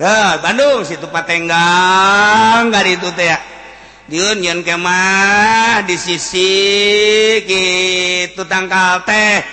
[0.00, 3.28] Nah, Bandung situ Patenggang gak itu teh.
[4.10, 6.50] Dieun nyeun kemah di sisi
[7.46, 9.44] kitu tangkal teh.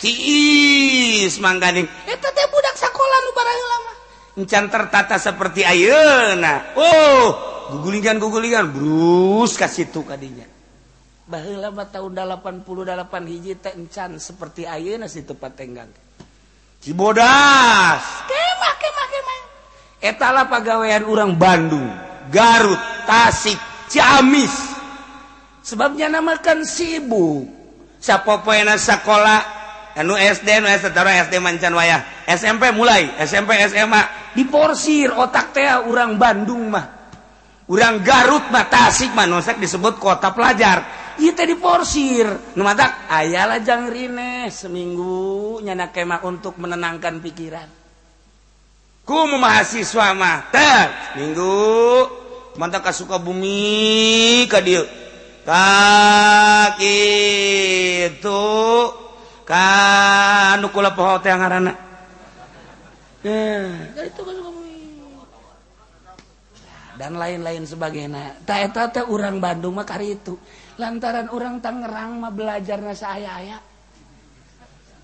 [0.00, 1.86] Ciis mangganing.
[1.86, 3.92] Eta teh budak sakola nu barang lama.
[4.42, 6.74] Encan tertata seperti ayeuna.
[6.74, 7.26] Oh,
[7.76, 10.48] gugulingan-gugulingan brus ka situ kadinya.
[11.30, 15.94] Baheula mah tahun 88 hiji teh encan seperti ayeuna situ Patenggang.
[16.82, 18.02] Cibodas.
[20.02, 21.86] Etala pegawaian orang Bandung
[22.26, 23.54] Garut Tasik
[23.86, 24.50] Ciamis.
[25.62, 27.46] Sebabnya namakan sibuk.
[28.02, 29.40] Sapopoena sekolah
[29.94, 36.18] anu SD anu SD SD mancan wayah SMP mulai SMP SMA diporsir otak teh orang
[36.18, 36.86] Bandung mah.
[37.70, 41.01] Orang Garut mah Tasik mah nosek disebut kota pelajar.
[41.18, 42.56] kita diporsir.
[42.56, 47.68] Numatak ayalah jang rine seminggu nyana kemah untuk menenangkan pikiran.
[49.02, 50.82] Ku mahasiswa mah teh
[51.18, 51.58] minggu
[52.54, 54.86] mantap ka Sukabumi ka dieu
[55.42, 58.46] ka kitu
[59.42, 59.66] ka
[60.62, 61.74] nu kula poho teh ngaranna
[63.26, 63.90] eh.
[63.90, 64.62] ka Sukabumi
[67.02, 68.46] dan lain-lain sebagainya.
[68.46, 70.38] Tak eta teh urang Bandung mah kari itu.
[70.80, 73.60] lantaran orang Tangerang mah belajar nasa ayah ayah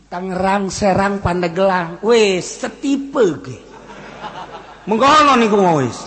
[0.09, 2.01] Tangerang Serang Pandegelang.
[2.01, 3.61] Wes setipe ge.
[4.89, 6.01] Mengkono niku mau wis.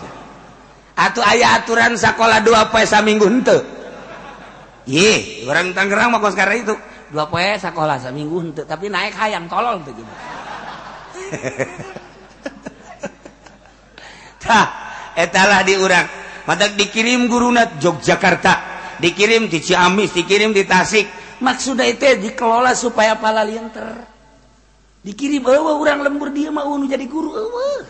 [0.98, 3.62] Atuh aya aturan sekolah dua poe saminggu henteu.
[4.90, 6.74] Ye orang Tangerang mah sekarang itu.
[7.14, 10.14] Dua poe sekolah saminggu henteu tapi naik hayang tolol tuh gitu
[14.44, 14.68] tah
[15.14, 16.10] etalah diurang.
[16.50, 18.71] Mata dikirim gurunat Yogyakarta.
[19.02, 21.10] Dikirim di Ciamis, dikirim di Tasik.
[21.42, 24.06] Maksudnya itu dikelola supaya pala lienter.
[25.02, 27.82] Dikirim, oh, orang lembur dia mau jadi guru, oh.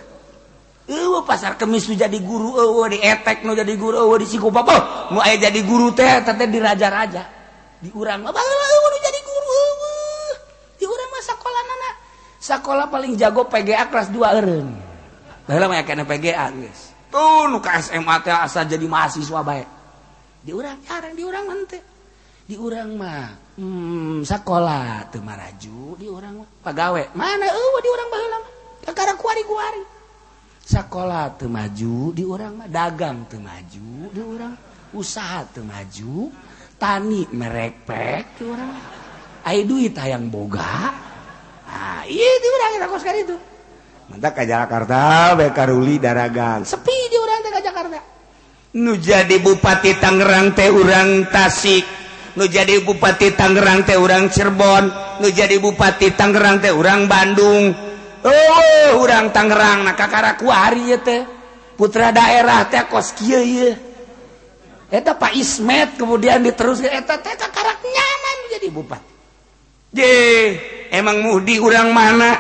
[0.91, 5.07] Eueuh pasar kemis nu jadi guru eueuh di etek nu jadi guru eueuh di Sikupapa
[5.15, 7.23] nu aya jadi guru teh teh di raja-raja
[7.79, 10.33] di urang mah eueuh nu jadi guru eueuh
[10.81, 11.91] di urang mah sakolanana
[12.41, 14.67] sakola paling jago PGA kelas 2 eureun
[15.47, 19.63] baheula mah kena PGA geus tuh nu ka SMA teh asa jadi mahasiswa bae
[20.41, 21.79] diurang jarang diurang mante
[22.49, 26.49] diurang mah hmm, sekolah tuh maraju diurang mah.
[26.65, 28.51] Pegawai mana eueuh diurang baheula mah?
[28.83, 29.83] Kakara kuari-kuari
[30.65, 32.67] sekolah tuh maju diurang mah.
[32.67, 34.53] Dagang tuh maju diurang.
[34.91, 36.27] Usaha tuh maju
[36.75, 38.71] tani merepek diurang.
[39.47, 40.91] Ayo duit hayang boga.
[41.71, 43.37] Ah iya diurang kita kos itu
[44.11, 46.67] Mantap ke Jakarta, Bekaruli, Daragang.
[46.67, 48.20] Sepi diurang teh ke Jakarta.
[48.71, 51.83] nu jadi Bupati Tangerang teh urang Tasik.
[52.39, 54.83] Nu jadi Bupati Tangerang teh urang Cirebon.
[55.19, 57.75] Nu jadi Bupati Tangerang teh urang Bandung.
[58.23, 61.21] Oh urang Tangerang nah kakarakuari teh.
[61.75, 63.71] Putra daerah teh kos kieu ye
[64.91, 69.11] eta Pak Ismet kemudian diteruskan eta teh kakara nyaman jadi bupati.
[69.91, 70.15] Je
[70.91, 72.31] emang muhdi urang mana?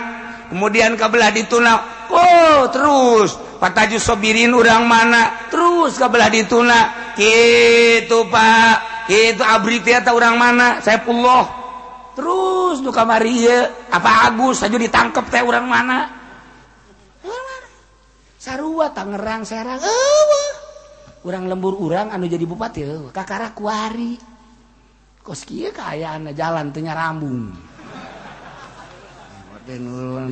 [0.51, 1.73] Kemudian kabelah dituna
[2.11, 3.50] oh terus.
[3.61, 5.45] pataju sobirin urang mana?
[5.53, 9.05] Terus kabelah dituna gitu Pak.
[9.05, 10.67] Itu abri atau orang mana?
[10.81, 11.61] Saifullah.
[12.17, 15.99] Terus duka Maria apa Agus saja ditangkap teh orang mana?
[18.41, 19.77] Sarua Tangerang Serang.
[19.77, 20.49] Eueuh
[21.21, 24.17] urang lembur urang anu jadi bupati kakara kuari.
[25.21, 27.53] Kos kieu kaayaan jalan teu rambung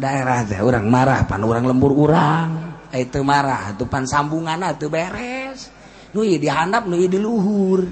[0.01, 2.68] daerah teh urang marah pan urang lembur urang.
[2.89, 5.69] Eh, itu marah tupan sambungan tuh ah, beres.
[6.17, 7.85] Nui dihandap Nui diluhur.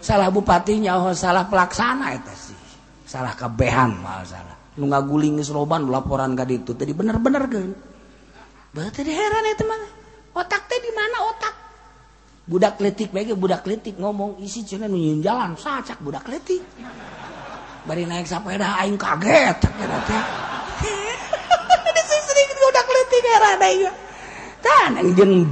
[0.00, 2.60] Salah bupatinya oh salah pelaksana itu sih.
[3.04, 4.56] Salah kebehan mal salah.
[4.80, 7.70] Lu nggak guling seroban laporan gak itu tadi bener-bener kan
[8.68, 9.82] berarti heran itu mah.
[10.38, 11.54] Otak teh di mana otak?
[12.48, 15.58] Budak letik baik budak letik ngomong isi cina nunjuk jalan.
[15.60, 16.62] Sacak budak letik
[17.84, 20.22] bari naik sepeda aing kaget kira teh.
[22.28, 24.07] Sering budak letik heran aing
[24.62, 24.98] dan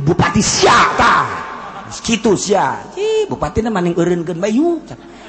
[0.03, 1.27] bupati siata
[2.03, 4.83] gitu ya si bupati maning urin gen bayu.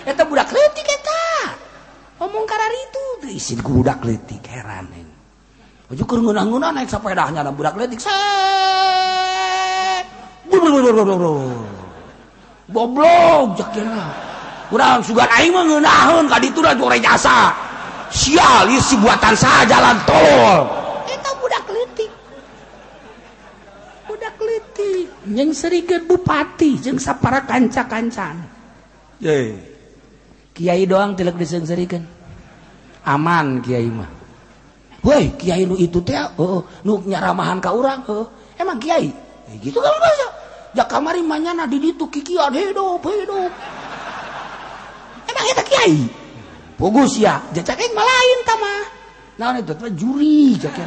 [0.07, 1.53] Eta budak kritik eta.
[2.17, 8.03] Ngomong karar itu isi budak kritik heran ini ke ngunah-ngunah naik sepedahnya ada budak kritik
[12.67, 14.11] boblok jakirna
[14.67, 17.55] kurang sugan aing mah ngeunaheun ka ditu da jore jasa.
[18.07, 20.63] Sial ieu si buatan saha jalan tol.
[21.07, 22.11] Eta budak leutik.
[24.77, 28.45] Bupati yang sedikit Bupati jeng sapara kanca-kancan
[30.53, 32.05] Kiai doang tilak disengsirikan
[33.09, 34.05] aman Kiai mah.
[35.01, 38.25] Woi Kiai nu itu teh oh, oh nu nyaramahan ka orang oh, oh.
[38.61, 39.09] emang Kiai?
[39.49, 40.27] Eh, gitu kalau bahasa
[40.77, 40.85] ya.
[40.85, 43.49] Kamari manyana di ditu kikian hidup hidup
[45.25, 45.97] emang itu Kiai?
[46.77, 48.75] Pugus ya, jacak yang malain tama
[49.41, 50.85] Nah, itu juri, jacak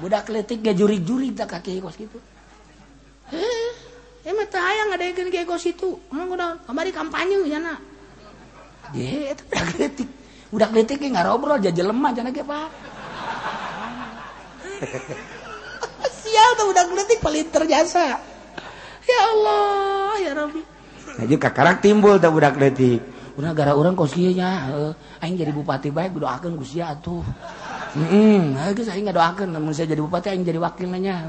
[0.00, 2.20] budak letik gak juri-juri tak kaki kos gitu.
[3.30, 3.70] Eh,
[6.90, 7.36] kampanye
[10.50, 12.68] udah kritik nggak ngobrol jajan lemah jana kayak pak
[16.10, 18.18] sial tuh udah kritik paling terjasa.
[19.06, 20.62] Ya Allah ya Rabbi.
[21.18, 23.02] Nah juga karak timbul tuh udah kritik
[23.38, 24.92] udah gara orang kosinya eh,
[25.24, 27.24] aing jadi bupati baik gue doakan gue sia tuh
[27.90, 28.40] Hmm, -mm.
[28.54, 31.26] Nah, saya nggak doakan, namun saya jadi bupati, aing jadi wakilnya.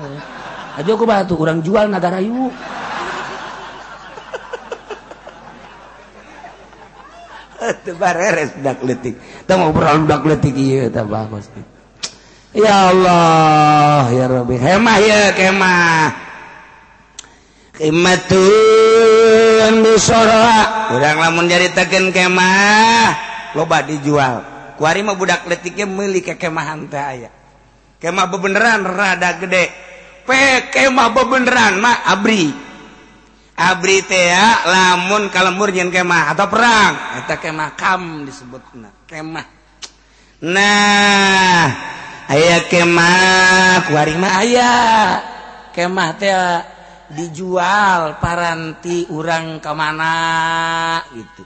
[0.79, 2.47] Aja aku batu, orang jual naga rayu.
[7.61, 9.19] Itu bareres dak letik.
[9.45, 11.51] Teu ngobrol dak letik iya, tah bagus.
[12.51, 14.55] Ya Allah, ya Rabbi.
[14.59, 16.31] Hemah ya kemah.
[17.81, 23.09] Qimatun disorak orang lamun teken kemah,
[23.57, 24.43] loba dijual.
[24.77, 27.29] Kuari mah budak letiknya milih ke kemahan teh ayah
[28.01, 29.69] Kemah bebeneran rada gede.
[30.71, 32.49] kemah bebeneran mah abri.
[33.61, 34.33] Abri teh
[34.65, 37.21] lamun kalembur nyen kemah atau perang.
[37.21, 38.63] Eta kemah kam disebut
[39.05, 39.61] kemah
[40.41, 41.69] nah
[42.33, 45.21] ayah kemah kuari mah ayah
[45.69, 46.33] kemah teh
[47.13, 50.15] dijual paranti urang kemana
[51.13, 51.45] gitu.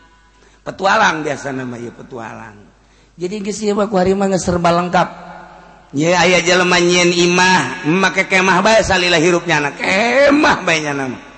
[0.64, 2.58] Petualang biasa namanya petualang.
[3.20, 5.35] Jadi gisi mah kuari mah serba lengkap.
[5.96, 11.36] aya jelema nyieun imah make kemah bae salilah hirupnya anak kemah baynya nama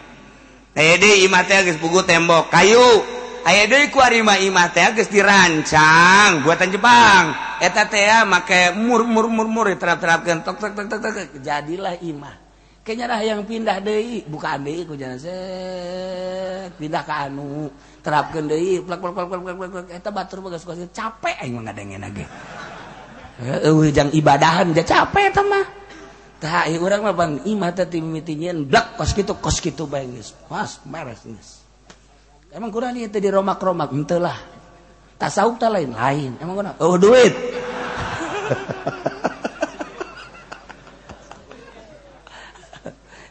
[0.77, 2.53] aya deui imah teh geus pugu tembok.
[2.53, 3.01] Kayu
[3.41, 7.33] aya deui ku arima imah teh geus dirancang buatan Jepang.
[7.57, 12.45] Eta teh make mur mur mur mur terap-terapkeun tok tok tok tok tok jadilah imah.
[12.85, 17.67] Kayaknya dah yang pindah deui bukan deui ku jalan set pindah ka anu
[17.99, 20.63] terapkeun deui plak plak plak plak plak eta batur bagas
[20.95, 21.73] capek aing mah
[22.15, 22.23] ge
[23.37, 25.65] Eh, hujang ibadahan dia capek mah.
[26.37, 30.37] Tah, eh, tak orang mah bang ima tadi mitinyan blak kos gitu kos gitu bangis
[30.45, 31.65] pas meres nis
[32.53, 34.37] emang kurang nih tadi romak romak entelah
[35.17, 36.37] tasawuf tak lain lain.
[36.37, 36.75] Emang kurang?
[36.81, 37.33] Oh duit.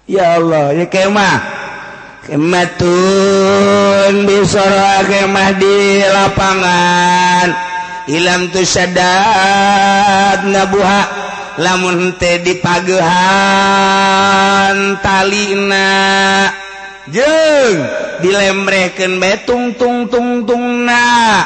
[0.07, 1.42] Ya Allah ya kemah.
[2.30, 7.65] Kematun bisorah kemah di lapangan.
[8.07, 11.02] Ilam tu sadad nabuha
[11.59, 13.02] lamun teh dipagehan
[15.02, 16.46] talina.
[17.11, 17.82] Jeung
[18.22, 21.42] dilemrehkeun bae tung tung tung tung na.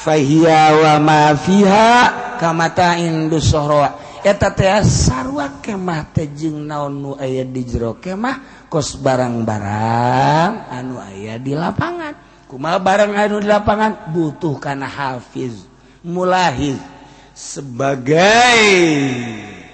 [0.00, 7.44] Fahiya wa ma fiha kamata'in dusahra eta teh sarua kemah teh jeung naon nu aya
[7.44, 12.32] di jero kemah kos barang-barang anu aya di lapangan.
[12.48, 14.12] Kumaha barang anu di lapangan?
[14.12, 15.73] Butuh kana hafiz.
[16.04, 16.76] mulai
[17.32, 18.60] sebagai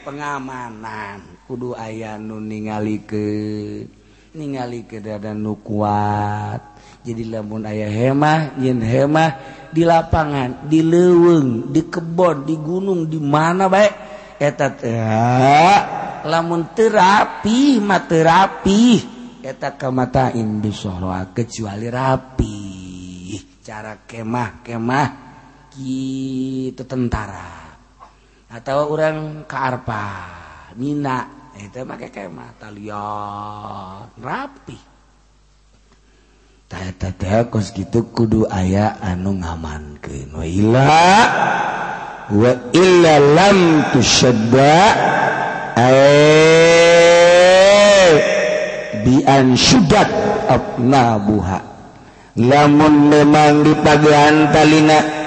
[0.07, 1.43] pengamanan.
[1.51, 3.27] Kudu aya nu ningali ke
[4.39, 6.79] ningali ke dada nu kuat.
[7.03, 9.31] Jadi lamun ayah hemah yin hemah
[9.75, 13.93] di lapangan di leweng di kebon di gunung di mana baik
[14.39, 14.69] eta
[16.23, 18.83] lamun terapi mah terapi
[19.43, 22.59] eta kamatain bisohroa kecuali rapi.
[23.65, 25.30] Cara kemah kemah
[25.81, 27.73] gitu tentara.
[28.53, 30.05] Atau orang kearpa
[30.77, 31.41] Mina.
[31.61, 34.09] Itu pakai kemah talion.
[34.17, 34.79] Rapi.
[36.71, 40.31] Tata tata kos gitu kudu aya anu ngamankeun.
[40.31, 40.89] Wa illa
[42.31, 43.59] wa illa lam
[43.91, 44.79] tushadda
[45.75, 45.99] ay
[48.07, 48.13] eh,
[49.03, 50.09] bi an syuddat
[50.47, 51.59] abnabuha.
[52.39, 55.20] Lamun memang dipagian talina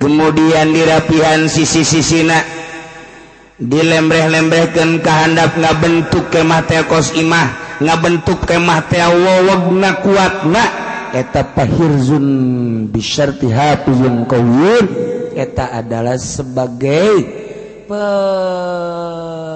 [0.00, 2.40] kemudian dirapihan sisi-sisina.
[3.60, 10.64] Dilembreh-lembrehkan kehandap nggak bentuk kemah kos imah nggak bentuk kemah wowogna kuatna
[11.12, 12.24] eta pahirzun
[12.88, 14.86] bisyarti hafizun qawiyun
[15.36, 17.20] eta adalah sebagai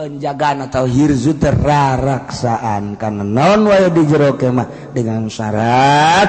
[0.04, 3.00] penjagaan atau hirzu teraraksaan.
[3.00, 4.92] Karena non wae di jero kemah?
[4.92, 6.28] Dengan syarat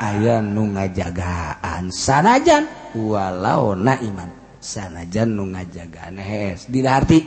[0.00, 2.79] aya nu ngajagaan sanajan.
[2.94, 4.30] walau na iman.
[4.60, 7.24] Sanajan nu ngajagaan hees dihati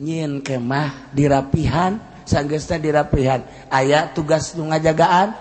[0.00, 3.44] nyin kemah dirapihan sanggesta dirapihan.
[3.68, 5.36] Aya tugas nu ngajagaan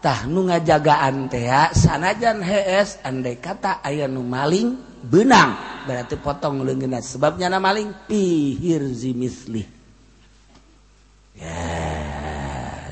[0.00, 1.44] tah nu ngajagaan teh
[1.76, 5.84] sanajan hees andai kata aya nu maling benang.
[5.84, 9.66] Berarti potong leungeunna sebabnya na maling pihir zimislih
[11.36, 11.58] ya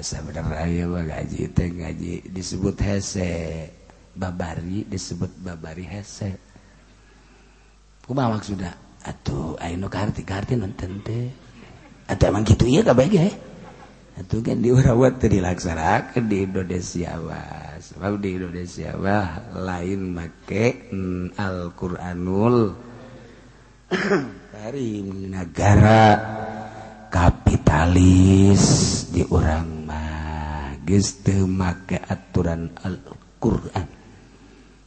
[0.01, 3.33] sebenarnya gaji teh gaji disebut hese.
[4.15, 6.37] Babari disebut babari hese.
[8.07, 8.75] Kumaha maksudnya
[9.07, 11.31] atuh ayo karti karti nonton teh.
[12.11, 13.31] Atau emang gitu ya kabeh ya
[14.21, 22.57] itu kan diurawat dilaksanakan di Indonesia wah sebab di Indonesia wah lain make mm, Al-Quranul
[24.55, 26.05] dari negara
[27.09, 28.63] kapitalis
[29.09, 31.17] di orang mah geus
[31.49, 33.99] make aturan Al-Quran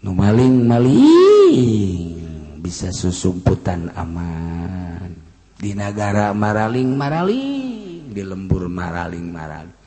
[0.04, 2.20] nu maling-maling
[2.60, 5.16] bisa susumputan aman.
[5.56, 8.12] Di negara maraling maraling.
[8.12, 9.80] Di lembur maraling maraling.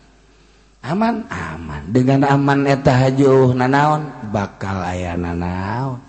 [0.86, 1.82] Aman aman.
[1.92, 6.00] Dengan aman eta hajuh nanaon bakal ayah nanaon.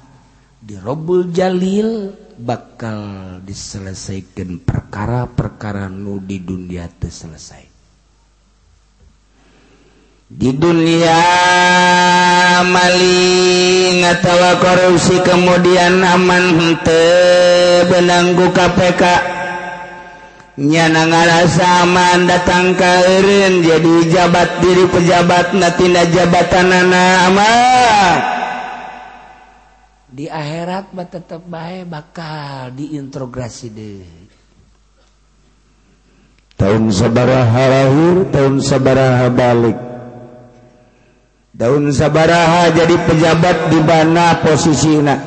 [0.64, 3.00] Di Robul Jalil bakal
[3.44, 7.67] diselesaikan perkara-perkara nu di dunia terselesai
[10.28, 11.24] di dunia
[12.68, 16.76] malingtawa korupsi kemudian aman
[17.88, 19.04] benanggu KPK
[20.60, 27.52] nyana zaman datang kain jadi jabat diri pejabat natina jabatan nama
[30.12, 34.28] di akhirat tetap baik bakal diintrograsi deh
[36.60, 39.97] tahun sabaraha lahir tahun sabaraha balik.
[41.58, 45.18] daun sabaraha jadi pejabat di mana posisinya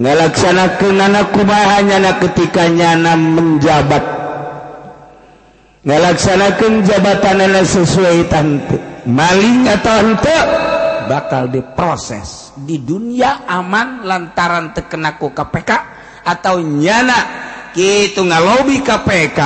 [0.00, 4.00] ngalaksanakan anak kumahanya na ketika nyana menjabat.
[5.80, 8.76] Ngalaksanakeun jabatanana sesuai tante.
[9.08, 10.40] Maling atau henteu
[11.08, 15.70] bakal diproses di dunia aman lantaran terkenaku KPK
[16.20, 17.16] atau nyana
[17.72, 19.40] gitu ngalobi KPK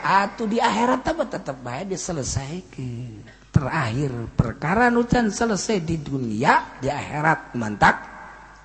[0.00, 3.23] atau di akhirat tetap tetap baik diselesaikan.
[3.54, 4.10] terakhir.
[4.34, 7.96] Perkara nucan selesai di dunia di akhirat mantap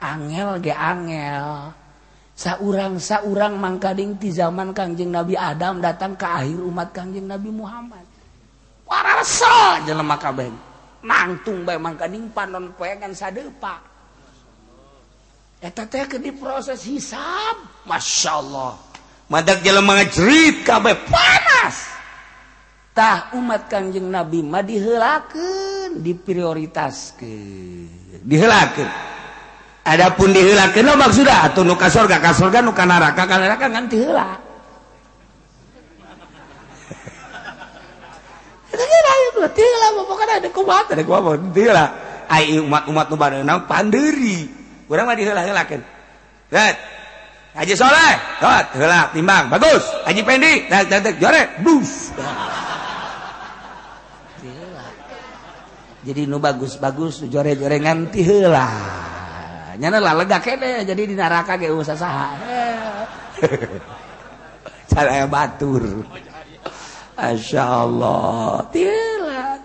[0.02, 1.70] angel ge angel.
[2.34, 8.02] Saurang saurang mangkading di zaman kangjeng Nabi Adam datang ke akhir umat kangjeng Nabi Muhammad.
[8.90, 10.50] Warasa jelema kabeh.
[11.06, 13.78] Nangtung bae mangkading panon poeangan sadepa.
[15.60, 17.84] Eta teh di diproses hisab.
[17.84, 18.90] Masyaallah
[19.28, 20.96] madak jelema ngejerit kabeh.
[21.12, 21.99] Panas.
[23.00, 27.88] tah umat Kangjeng Nabi mah dihelakeun, diprioritaskeun,
[28.28, 28.92] dihelakeun.
[29.88, 33.72] Adapun dihelakeun no maksudna atuh nu ka surga ka surga nu ka neraka ka neraka
[33.72, 34.36] ngan diheula.
[40.52, 40.92] Kumaha
[42.68, 44.52] umat-umat nu kurang pandeuri.
[44.92, 45.80] Urang mah diheula-heulakeun.
[47.50, 49.82] Haji Soleh, dot, heula timbang, bagus.
[50.06, 52.14] Haji Pendi, dak dak jore, bus.
[52.14, 52.59] Nah.
[56.06, 58.68] jadi nu bagus-bagus jore gorengan tihela
[59.80, 62.28] nyana lah lega kene jadi di neraka ge usaha saha
[65.00, 66.04] cara batur.
[67.16, 68.64] Asya Allah.
[68.72, 69.62] Tila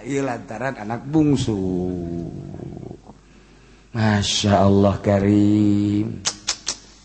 [0.00, 1.60] Iya lantaran anak bungsu.
[3.92, 6.24] Masya Allah Karim.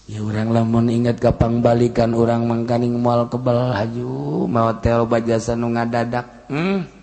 [0.06, 4.46] Ya orang lamun ingat kapang balikan orang mangkaning mual kebal haju.
[4.48, 6.95] Mau teo bajasa nu ngadadak hmm?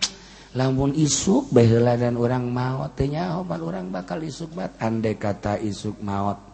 [0.53, 4.77] lamun isuk behela dan orang mautnya orang bakal isuk bat.
[4.81, 6.53] Andai kata isuk maut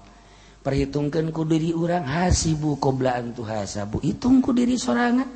[0.63, 4.05] perhitungkanku diri orang hasibu koblaan tuh hasabu.
[4.05, 5.27] Hitungku diri sorangan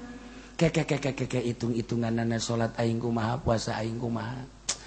[0.60, 4.44] keke keke keke hitung-hitungan nana salat aing kumaha puasa aing kumaha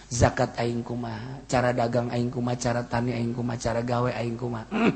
[0.08, 4.70] zakat aing kumaha cara dagang aing kumaha cara tani aing kumaha cara gawe aing kumaha.
[4.72, 4.94] Mm.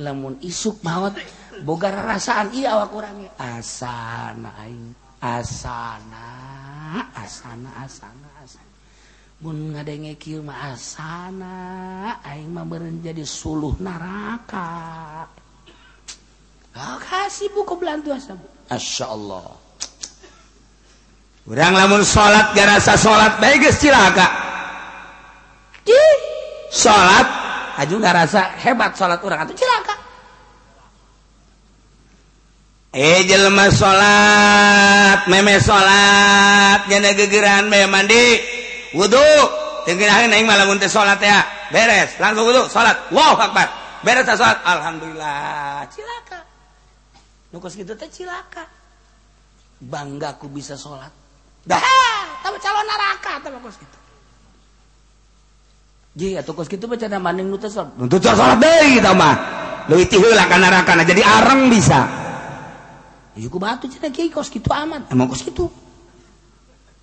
[0.00, 1.12] lamun isuk maut
[1.68, 6.51] boga rasaan iya awak kurangnya asana aing asana.
[7.16, 8.72] asana asana asana
[9.42, 11.54] bun ngadenge kieu mah asana
[12.22, 14.70] aing mah beureun jadi suluh neraka
[16.72, 18.40] Oh, kasih buku belantu asam
[18.72, 19.52] Asya Allah.
[21.44, 24.24] Urang lamun sholat garasa sholat baik geus cilaka.
[25.84, 25.98] Di
[26.72, 27.26] sholat
[27.82, 30.01] aju rasa hebat sholat urang atuh cilaka.
[32.92, 38.24] eh jelma salat meme salat jana gegeran bae mandi.
[38.92, 39.24] Wudu.
[39.82, 41.42] Tegerahan aing mah lamun teh salat ya.
[41.72, 43.66] Beres langsung wudu salat Allahu akbar.
[44.04, 45.88] Beres salat alhamdulillah.
[45.88, 46.38] Cilaka.
[47.50, 48.68] Nu geus kitu teh cilaka.
[49.82, 51.10] Bangga ku bisa salat
[51.64, 51.80] dah.
[52.44, 53.98] Tahu calon neraka tahu geus kitu
[56.12, 59.34] Ji atuh geus kitu bacana maning nu teh salat nu teh salat deui tah mah.
[59.90, 62.21] Leuwih ti heula ka neraka jadi areng bisa.
[63.32, 65.08] Yuku batu cina kiai kos gitu aman.
[65.08, 65.72] Emang kos gitu.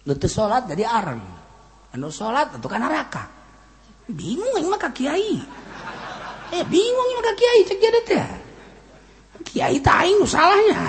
[0.06, 1.22] Letu sholat jadi arang.
[1.94, 3.26] Anu sholat itu kan neraka.
[4.06, 5.42] Bingung ini mah kiai.
[6.54, 8.28] Eh bingung ini mah kiai cek jadi teh.
[9.50, 10.82] Kiai taing salahnya.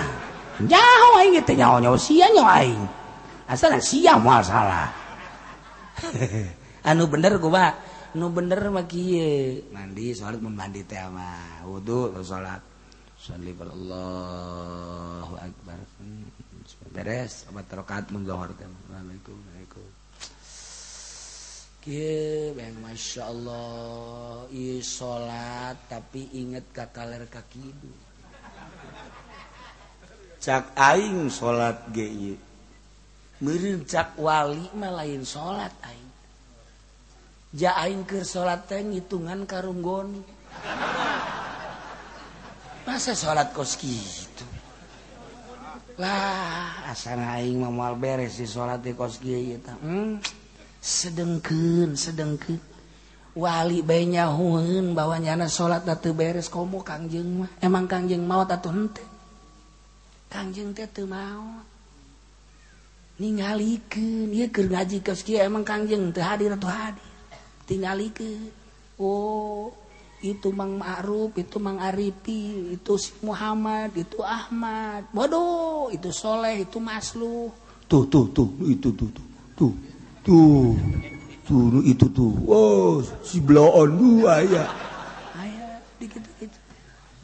[0.61, 2.85] Jauh aing gitu nyawa nyawa sia nyawa aing.
[3.49, 4.93] Asal sia mau salah.
[6.89, 7.73] anu bener gua
[8.13, 9.73] Anu bener mah kieu.
[9.73, 11.65] Mandi sholat membandi teh mah.
[11.65, 12.70] Wudu sholat.
[13.21, 15.77] Sanlibar Allahu Akbar.
[16.97, 18.65] Beres, obat rokaat menggohor teh.
[18.65, 19.99] Assalamualaikum, Waalaikumsalam.
[21.81, 27.41] Kieu bang Masya Allah, i salat tapi inget ka kaler ka.
[30.41, 32.37] Cak aing salat ge ieu.
[33.41, 36.11] Meureun cak wali mah lain salat aing.
[37.57, 40.21] Ja aing keur salat teh ngitungan karunggoni.
[42.87, 44.01] masa salat koski
[45.97, 50.21] itulah asanaing memal beres si salat di koski itu hmm,
[50.81, 52.57] sedengken sedengke
[53.37, 57.51] wali bayinya huun bahwa nyana salat datu beres komo kangjeng mah.
[57.63, 59.05] Emang kangjeng mau tatu hente
[60.31, 61.63] kangjeng teh teu mau
[63.19, 67.09] ningalikeun ieu keur ngaji koski emang kangjeng teu hadir atuh hadir?
[67.67, 68.51] Tingalikeun.
[68.99, 69.80] Oh.
[70.21, 75.09] itu Mang Ma'ruf, itu Mang Arifi, itu si Muhammad, itu Ahmad.
[75.17, 77.49] Bodoh, itu Soleh, itu masluh.
[77.89, 79.73] Tuh, tuh, tuh, itu tuh, tuh, tuh,
[80.23, 80.77] tuh,
[81.49, 82.33] tuh, itu tuh.
[82.45, 84.65] Oh, si bloon dua ya.
[85.41, 86.53] Ayah, dikit dikit.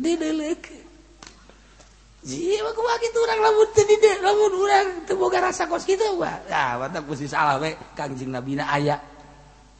[0.01, 0.89] Didelek.
[2.27, 6.51] Jiwa gua gitu orang lamun tadi deh, lamun urang teu rasa kos kitu, Pak.
[6.51, 8.99] Nah, watak kusi salah we, Kangjeng Nabi na aya.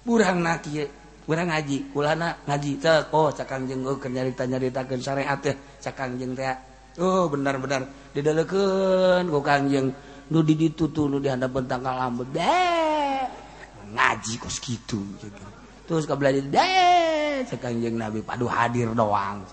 [0.07, 0.87] Urang na kieu
[1.27, 6.39] kurang ngaji kulana ngaji teko oh, cakang jeng oh, nyarita nyaritakan syariat teh cakang jeng
[6.39, 6.55] teh.
[6.97, 7.85] Oh benar-benar.
[8.17, 9.93] Didalekeun ku kangjeng
[10.27, 13.23] nu di ditutu nu di hadapan tangkal lambet deh
[13.95, 14.99] ngaji kos gitu
[15.87, 19.47] terus kabelah deh cakang jeng nabi padu hadir doang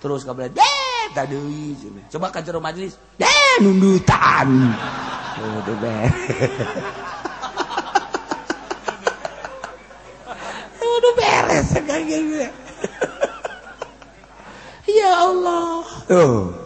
[0.00, 1.36] terus kabelah deh tadi
[2.08, 4.74] coba kacau majelis deh nundutan.
[5.34, 5.58] Oh,
[11.74, 12.26] sekanjeng
[14.98, 15.82] ya Allah.
[16.06, 16.64] Tuh.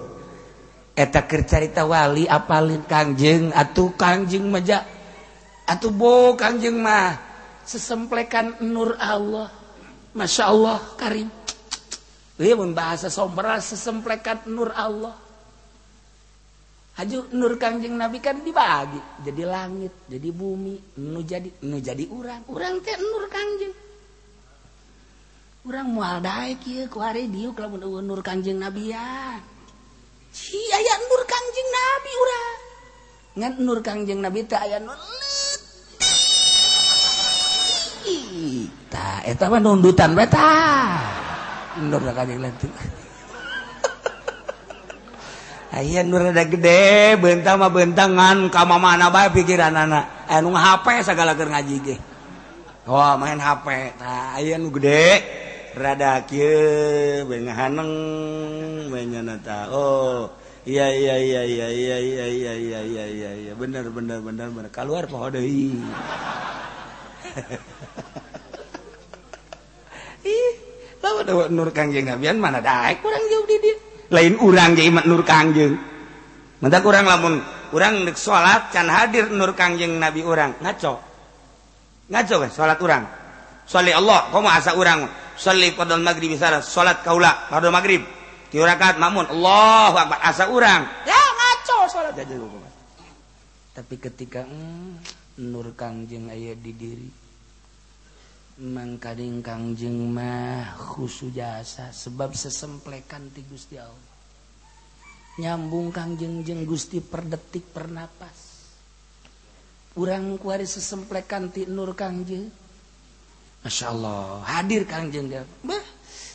[0.99, 4.83] Kercarita wali apalin Kangjeng atuh Kangjeng maja
[5.63, 7.15] atuh bo Kangjeng mah
[7.63, 9.47] sesemplekan Nur Allah.
[10.19, 11.31] Masya Allah Karim.
[12.75, 15.15] Bahasa sombra sesemplekan Nur Allah.
[16.99, 22.43] Haju Nur Kangjeng Nabi kan dibagi jadi langit jadi bumi nu jadi nu jadi urang.
[22.51, 23.88] Urang teh Nur Kangjeng
[25.67, 26.23] kurang mual
[28.23, 28.95] kanjing nabi
[30.29, 32.59] Ci aya nur kanjing nabi urang
[33.39, 35.63] Ngan nur kanjing nabi teh aya nur lit.
[38.89, 40.27] Tah eta mah nundutan bae
[45.79, 51.37] Ayah nur ada gede bentang mah bentangan kama mana bae pikiran anak anu HP segala
[51.39, 51.97] keur ngaji ge.
[52.89, 54.01] Wah, main HP.
[54.01, 55.21] Nah, aya nu gede
[55.79, 56.27] rada
[59.41, 60.29] ta oh
[60.67, 63.53] iya iya iya iya iya iya iya iya iya iya iya.
[63.57, 64.69] Bener bener bener bener.
[64.75, 65.79] Keluar poho deui
[70.29, 70.51] ih
[70.99, 73.79] lawan nur kangjeng nabian mana daek kurang jauh di dia
[74.11, 75.79] lain urang imat nur kangjeng
[76.59, 77.39] Mantap kurang lamun
[77.71, 80.59] urang dek salat can hadir nur kangjeng nabi urang.
[80.59, 80.99] Ngaco.
[82.11, 83.05] Ngaco kan salat urang.
[83.63, 85.07] Sali Allah komo asa urang
[85.39, 88.03] salli qadal maghrib salat salat kaula pada maghrib.
[88.51, 90.19] Tiga rakaat makmun Allahu akbar.
[90.21, 90.83] Asa urang.
[91.07, 92.13] Ya ngaco salat.
[92.19, 92.37] Aja
[93.79, 94.99] tapi ketika hmm,
[95.47, 97.07] nur kangjeng aya di diri
[98.59, 104.11] mangkading kangjeng mah khusu jasa sebab sesemplekan ti Gusti Allah.
[105.39, 108.67] Nyambung kangjeng jeng Gusti per detik per napas.
[109.95, 112.51] Urang kuari sesemplekan ti nur kangjeng
[113.67, 115.31] Masya Allah hadir Kangjeng
[115.67, 115.85] Bah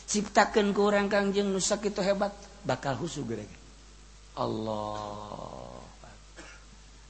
[0.04, 2.32] ciptakan kurang Kangjeng nusak itu hebat
[2.64, 3.44] bakal husu gere
[4.34, 5.78] Allah.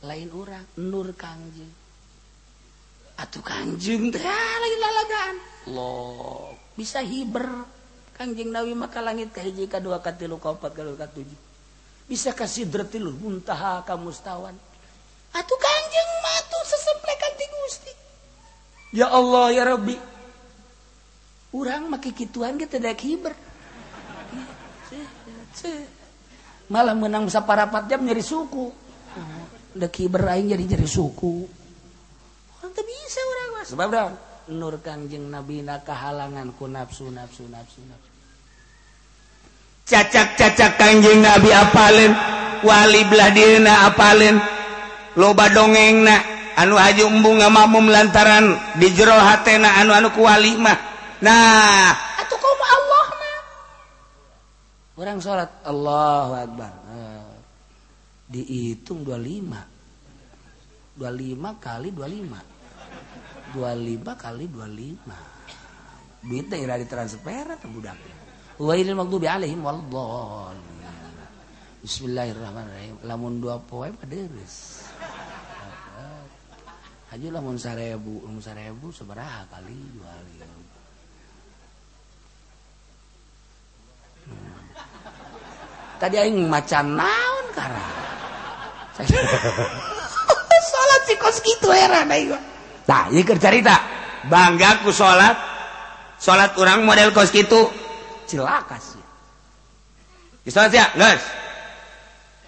[0.05, 1.85] Lain orang Nur Kangjeng
[3.15, 5.37] atau Kangjeng ah, lain lalagaan.
[5.71, 5.95] Lo
[6.75, 7.47] bisa hiber.
[8.15, 11.41] Kangjeng Nawi maka langit kahiji ka dua ka tilu ka opat ka tujuh.
[12.07, 14.55] Bisa kasih dertilu muntaha ka mustawan.
[15.35, 18.03] Atuh Kangjeng matu sesemple kanti Gusti.
[18.95, 19.97] ya Allah ya Rabbi.
[21.55, 23.34] Orang maki kituan kita tidak kiber
[26.66, 28.72] malah menang saparapat jam nyari suku.
[29.74, 31.47] Udah kiber aing jadi nyari suku.
[32.59, 33.66] Orang tuh bisa orang mas.
[33.70, 34.14] Sebab dong
[34.45, 38.11] nur kanjeng nabi na kehalangan ku nafsu nafsu nafsu nafsu
[39.88, 42.12] cacak cacak kanjeng nabi apalin
[42.61, 44.36] wali belah dirina apalin
[45.16, 50.78] loba dongeng nak anu aju embunga mamum lantaran di jero hatena anu anu kuali mah.
[51.22, 51.90] Nah.
[52.20, 53.40] Atuh kaum Allah mah.
[54.98, 56.72] Orang sholat Allahu Akbar.
[56.90, 57.34] Uh,
[58.30, 65.34] dihitung 25 25 kali 25 25 kali 25
[66.24, 68.00] duit teh ira ditransfer atau budak.
[68.57, 70.72] Wailil maghdubi alaihim waladhdallin
[71.84, 73.05] Bismillahirrahmanirrahim.
[73.05, 74.09] Lamun dua poe mah
[77.15, 80.51] Haji lah mun sarebu, mun sarebu seberapa kali jual ya.
[84.27, 84.59] Hmm.
[86.03, 87.87] Tadi aing macan naon kara.
[90.75, 92.35] salat si kos kitu heran aing.
[92.83, 93.79] Tah, ieu keur carita.
[94.27, 95.39] Bangga ku salat.
[96.19, 97.71] Salat urang model kos kitu
[98.27, 98.99] cilaka sih.
[100.43, 101.23] Geus salat ya, geus.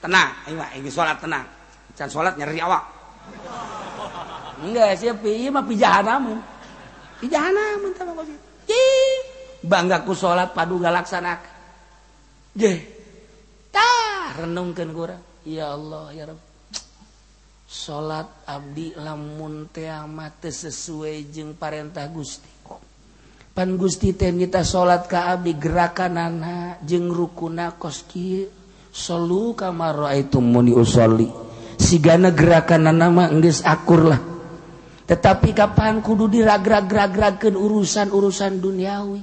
[0.03, 1.47] Tenang, aing mah aing salat tenang.
[1.95, 2.83] Can salat nyeri awak.
[4.63, 6.57] enggak sih iya mah pijahanamu pijahanamu
[7.21, 8.13] pijahan namun tak
[9.67, 11.53] bangga ku sholat padu gak laksanakan.
[13.73, 16.41] Tah renungkan kurang ya Allah ya Rabb
[17.67, 19.67] salat Abdi lamun
[20.09, 22.49] mate sesuai jeung parentah Gusti.
[23.57, 28.45] Pan Gusti teh kita salat ka Abdi gerakanana jeung rukuna koski
[28.93, 31.29] solu kamar itu muni usolli
[31.77, 34.36] sigana gerakanana mah geus akur lah.
[35.07, 39.23] tetapi kapan kudu diragra-gragraken urusan-urusan duniawi?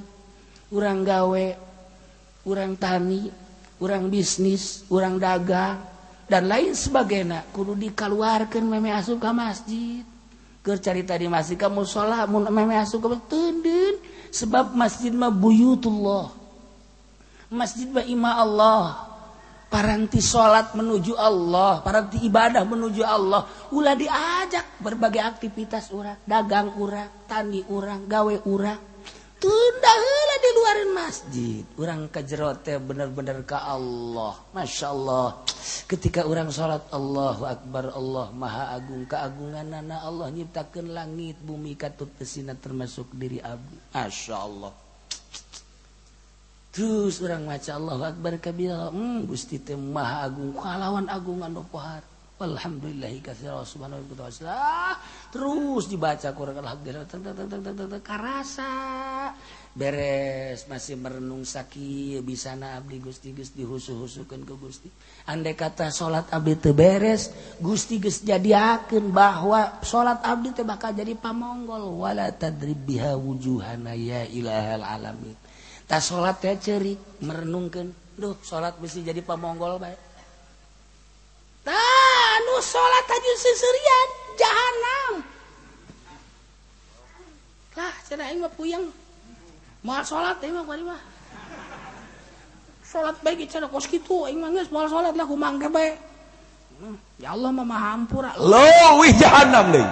[0.72, 1.46] Urang gawe
[2.44, 3.28] urang tani
[3.80, 5.76] urang bisnis urang dagang
[6.24, 7.44] dan lain sebagainya.
[7.52, 10.02] Kudu dikaluarkeun meme asup ke masjid.
[10.64, 13.94] Cari tadi masjid kamu sholat meme asup ke masjid.
[14.32, 16.32] Sebab masjid mah buyutullah.
[17.52, 19.03] Masjid mah ima Allah.
[19.74, 23.42] paranti salat menuju Allah paranti ibadah menuju Allah.
[23.74, 26.22] Ulah diajak berbagai aktivitas urang.
[26.22, 28.94] Dagang urang tani urang gawe urang.
[29.42, 31.62] Tundahlah di luarin masjid.
[31.74, 34.38] Orang kejerote bener-bener ke Allah.
[34.54, 35.42] Masya Allah.
[35.90, 39.04] Ketika orang salat Allahu Akbar Allah Maha Agung.
[39.10, 43.74] Keagungan nana Allah nyiptakan langit bumi katut kesina termasuk diri Abu.
[43.90, 44.83] Masya Allah.
[46.74, 52.02] terus orang maca Allah Akbar kabira hmm, Gusti teh maha agung kalawan agungan pohar.
[52.34, 54.50] Alhamdulillah kathira subhanahu wa ta'ala.
[54.50, 54.98] Ah,
[55.30, 58.02] terus dibaca Quran Alhamdulillah.
[58.02, 58.74] Karasa.
[59.74, 64.90] Beres masih merenung sakit bisa na abdi Gusti gus dihusu-husukan ke Gusti.
[65.30, 67.30] Andai kata salat abdi teu beres
[67.62, 72.02] Gusti geus jadiakeun bahwa salat abdi teh bakal jadi pamonggol.
[72.02, 75.43] Wala tadrib biha wujuhana ya ilahal alamin.
[75.84, 79.96] Ta salat teh ceurik merenungkeun duh salat mesti jadi pamonggol bae
[82.44, 84.08] nu salat aja seserian.
[84.34, 85.12] Jahanam
[87.74, 88.86] lah cenah aing mah puyeng.
[89.82, 91.02] Moal salat aing mah mah.
[92.82, 95.98] Salat bae cenah kos kitu aing mah geus moal salat lah kumangke bae
[96.78, 99.86] hmm, ya Allah mah maha hampura lo wih jahanam deui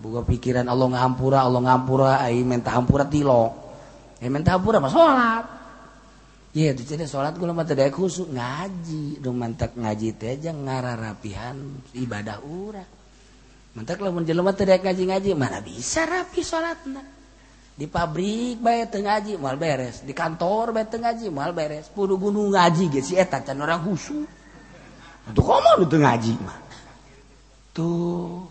[0.00, 3.52] buka pikiran Allah ngahampura Allah ngahampura aing minta hampura tilo.
[3.52, 3.69] aing
[4.28, 5.44] minta hampura mah sholat.
[6.50, 11.56] Iya di sini sholat gue lama tidak khusyuk ngaji, dong mantak ngaji teh aja ngararapihan
[11.94, 12.82] ibadah ura.
[13.70, 17.06] Mantak lamun jelema tidak ngaji ngaji mana bisa rapi sholatnya.
[17.78, 21.86] Di pabrik bae teu ngaji moal beres, di kantor bae teu ngaji moal beres.
[21.86, 24.26] Pudu gunung ngaji ge si eta can orang khusyuk.
[25.30, 26.58] Tuh komo nu teu ngaji mah.
[27.70, 28.42] Tuh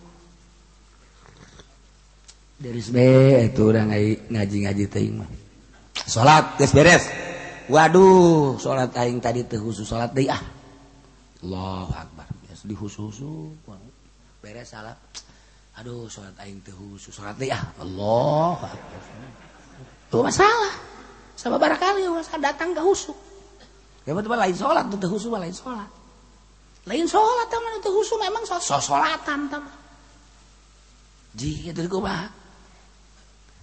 [2.56, 3.92] dari sebe itu orang
[4.32, 5.49] ngaji ngaji teh mah.
[6.10, 7.06] salat guys beres.
[7.70, 10.42] Waduh salat aing tadi teh husu salat deui ah.
[11.46, 13.54] Allahu akbar geus dihusu-husu
[14.42, 14.98] beres salat
[15.78, 17.62] aduh salat aing teh husu salat deui ah.
[17.78, 19.02] Allahu akbar.
[20.10, 20.74] Tuh masalah
[21.40, 23.16] sababaraha kali masalah datang ke husu
[24.04, 25.88] ya betul lain salat tuh teh husu lain salat
[26.84, 29.76] lain salat taman teh husu memang salat so salatan taman
[31.40, 32.28] ji kitu kumaha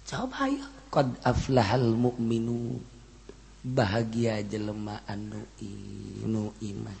[0.09, 2.81] coba yuk Qad aflahal mu'minun.
[3.61, 5.45] Bahagia jelemah anu
[6.57, 6.99] iman.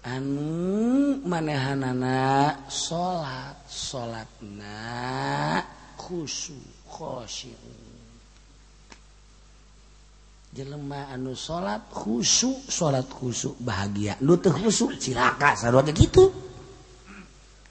[0.00, 4.80] Anu manehanana salat salatna
[6.00, 6.56] khusu
[6.88, 7.52] khosyu
[10.56, 14.16] jelema anu salat khusu salat khusu bahagia.
[14.24, 16.32] Nu teu khusu cilaka sarua gitu.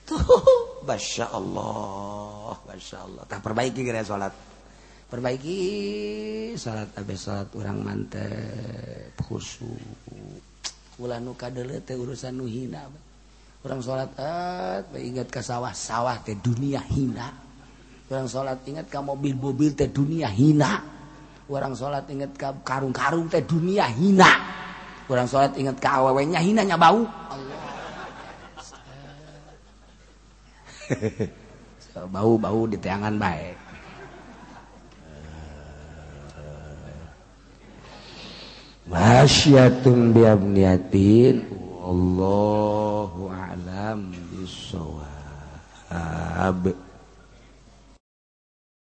[0.05, 0.21] Tuh
[0.85, 3.23] Masya Allah Masya Allah.
[3.25, 4.48] Tak perbaiki kira salat
[5.09, 5.59] perbaiki
[6.53, 9.73] salat Abis salat orang mantep khusu.
[10.95, 12.85] Bulan nuka urusan nu hina
[13.65, 17.27] orang salat eh, ingat ke sawah-sawah teh dunia hina.
[18.09, 20.79] Orang salat ingat ke mobil-mobil teh dunia hina.
[21.49, 24.31] Orang salat ingat ke karung-karung teh dunia hina.
[25.09, 27.03] Orang salat ingat ke awewenya hinanya bau.
[27.27, 27.59] Allah
[32.15, 33.68] bau-bau di teangan baik
[38.89, 41.45] masyiatun biamniatin
[41.77, 44.99] wallahu a'lam bisawab